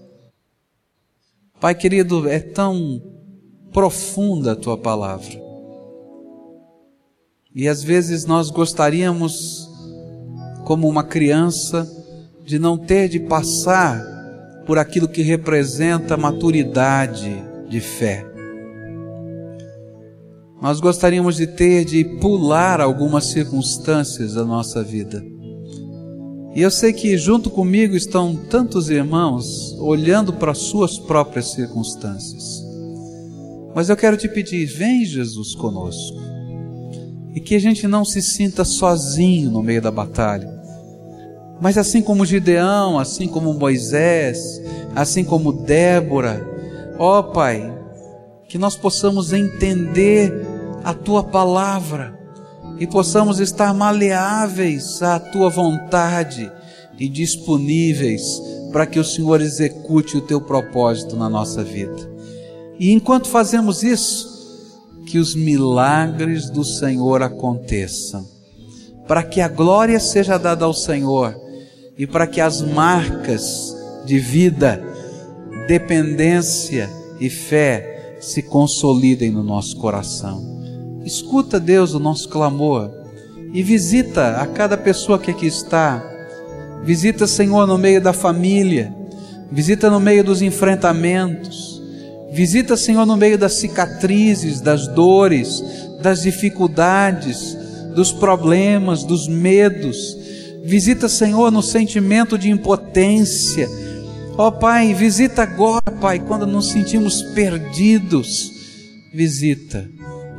Pai 1.60 1.74
querido, 1.74 2.28
é 2.28 2.40
tão 2.40 3.00
profunda 3.72 4.52
a 4.52 4.56
tua 4.56 4.78
palavra. 4.78 5.49
E 7.54 7.68
às 7.68 7.82
vezes 7.82 8.24
nós 8.24 8.50
gostaríamos, 8.50 9.68
como 10.64 10.88
uma 10.88 11.02
criança, 11.02 11.88
de 12.44 12.58
não 12.58 12.78
ter 12.78 13.08
de 13.08 13.20
passar 13.20 14.04
por 14.66 14.78
aquilo 14.78 15.08
que 15.08 15.22
representa 15.22 16.16
maturidade 16.16 17.42
de 17.68 17.80
fé. 17.80 18.26
Nós 20.62 20.78
gostaríamos 20.80 21.36
de 21.36 21.46
ter 21.46 21.84
de 21.84 22.04
pular 22.20 22.80
algumas 22.80 23.26
circunstâncias 23.26 24.34
da 24.34 24.44
nossa 24.44 24.82
vida 24.82 25.24
e 26.54 26.62
eu 26.62 26.70
sei 26.70 26.92
que 26.92 27.16
junto 27.16 27.48
comigo 27.48 27.94
estão 27.94 28.34
tantos 28.34 28.90
irmãos 28.90 29.72
olhando 29.78 30.32
para 30.32 30.52
suas 30.52 30.98
próprias 30.98 31.52
circunstâncias. 31.52 32.42
Mas 33.72 33.88
eu 33.88 33.96
quero 33.96 34.16
te 34.16 34.28
pedir, 34.28 34.66
vem 34.66 35.04
Jesus 35.04 35.54
conosco. 35.54 36.18
E 37.34 37.40
que 37.40 37.54
a 37.54 37.60
gente 37.60 37.86
não 37.86 38.04
se 38.04 38.20
sinta 38.20 38.64
sozinho 38.64 39.50
no 39.50 39.62
meio 39.62 39.80
da 39.80 39.90
batalha. 39.90 40.48
Mas 41.60 41.76
assim 41.76 42.00
como 42.00 42.24
Gideão, 42.24 42.98
assim 42.98 43.28
como 43.28 43.52
Moisés, 43.52 44.60
assim 44.94 45.22
como 45.22 45.52
Débora, 45.52 46.46
ó 46.98 47.22
Pai, 47.22 47.72
que 48.48 48.58
nós 48.58 48.76
possamos 48.76 49.32
entender 49.32 50.32
a 50.82 50.94
tua 50.94 51.22
palavra 51.22 52.18
e 52.78 52.86
possamos 52.86 53.38
estar 53.38 53.74
maleáveis 53.74 55.02
à 55.02 55.20
tua 55.20 55.50
vontade 55.50 56.50
e 56.98 57.08
disponíveis 57.08 58.22
para 58.72 58.86
que 58.86 58.98
o 58.98 59.04
Senhor 59.04 59.40
execute 59.40 60.16
o 60.16 60.20
teu 60.20 60.40
propósito 60.40 61.16
na 61.16 61.28
nossa 61.28 61.62
vida. 61.62 62.10
E 62.78 62.92
enquanto 62.92 63.28
fazemos 63.28 63.82
isso, 63.82 64.29
que 65.10 65.18
os 65.18 65.34
milagres 65.34 66.48
do 66.48 66.64
Senhor 66.64 67.20
aconteçam, 67.20 68.24
para 69.08 69.24
que 69.24 69.40
a 69.40 69.48
glória 69.48 69.98
seja 69.98 70.38
dada 70.38 70.64
ao 70.64 70.72
Senhor 70.72 71.34
e 71.98 72.06
para 72.06 72.28
que 72.28 72.40
as 72.40 72.62
marcas 72.62 73.76
de 74.06 74.20
vida, 74.20 74.80
dependência 75.66 76.88
e 77.18 77.28
fé 77.28 78.16
se 78.20 78.40
consolidem 78.40 79.32
no 79.32 79.42
nosso 79.42 79.76
coração. 79.78 80.60
Escuta, 81.04 81.58
Deus, 81.58 81.92
o 81.92 81.98
nosso 81.98 82.28
clamor 82.28 82.88
e 83.52 83.64
visita 83.64 84.36
a 84.36 84.46
cada 84.46 84.76
pessoa 84.76 85.18
que 85.18 85.32
aqui 85.32 85.46
está. 85.46 86.00
Visita, 86.84 87.26
Senhor, 87.26 87.66
no 87.66 87.76
meio 87.76 88.00
da 88.00 88.12
família, 88.12 88.94
visita 89.50 89.90
no 89.90 89.98
meio 89.98 90.22
dos 90.22 90.40
enfrentamentos, 90.40 91.69
visita, 92.32 92.76
Senhor, 92.76 93.06
no 93.06 93.16
meio 93.16 93.38
das 93.38 93.54
cicatrizes, 93.54 94.60
das 94.60 94.86
dores, 94.88 95.62
das 96.02 96.22
dificuldades, 96.22 97.56
dos 97.94 98.12
problemas, 98.12 99.04
dos 99.04 99.28
medos. 99.28 100.16
Visita, 100.64 101.08
Senhor, 101.08 101.50
no 101.50 101.62
sentimento 101.62 102.38
de 102.38 102.50
impotência. 102.50 103.68
Ó 104.36 104.48
oh, 104.48 104.52
Pai, 104.52 104.94
visita 104.94 105.42
agora, 105.42 105.90
Pai, 106.00 106.18
quando 106.20 106.46
nos 106.46 106.70
sentimos 106.70 107.22
perdidos. 107.34 108.52
Visita 109.12 109.88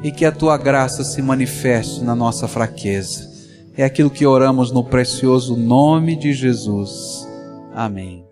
e 0.03 0.11
que 0.11 0.25
a 0.25 0.31
tua 0.31 0.57
graça 0.57 1.03
se 1.03 1.21
manifeste 1.21 2.03
na 2.03 2.15
nossa 2.15 2.47
fraqueza. 2.47 3.29
É 3.77 3.83
aquilo 3.83 4.09
que 4.09 4.25
oramos 4.25 4.71
no 4.71 4.83
precioso 4.83 5.55
nome 5.55 6.15
de 6.15 6.33
Jesus. 6.33 7.27
Amém. 7.73 8.30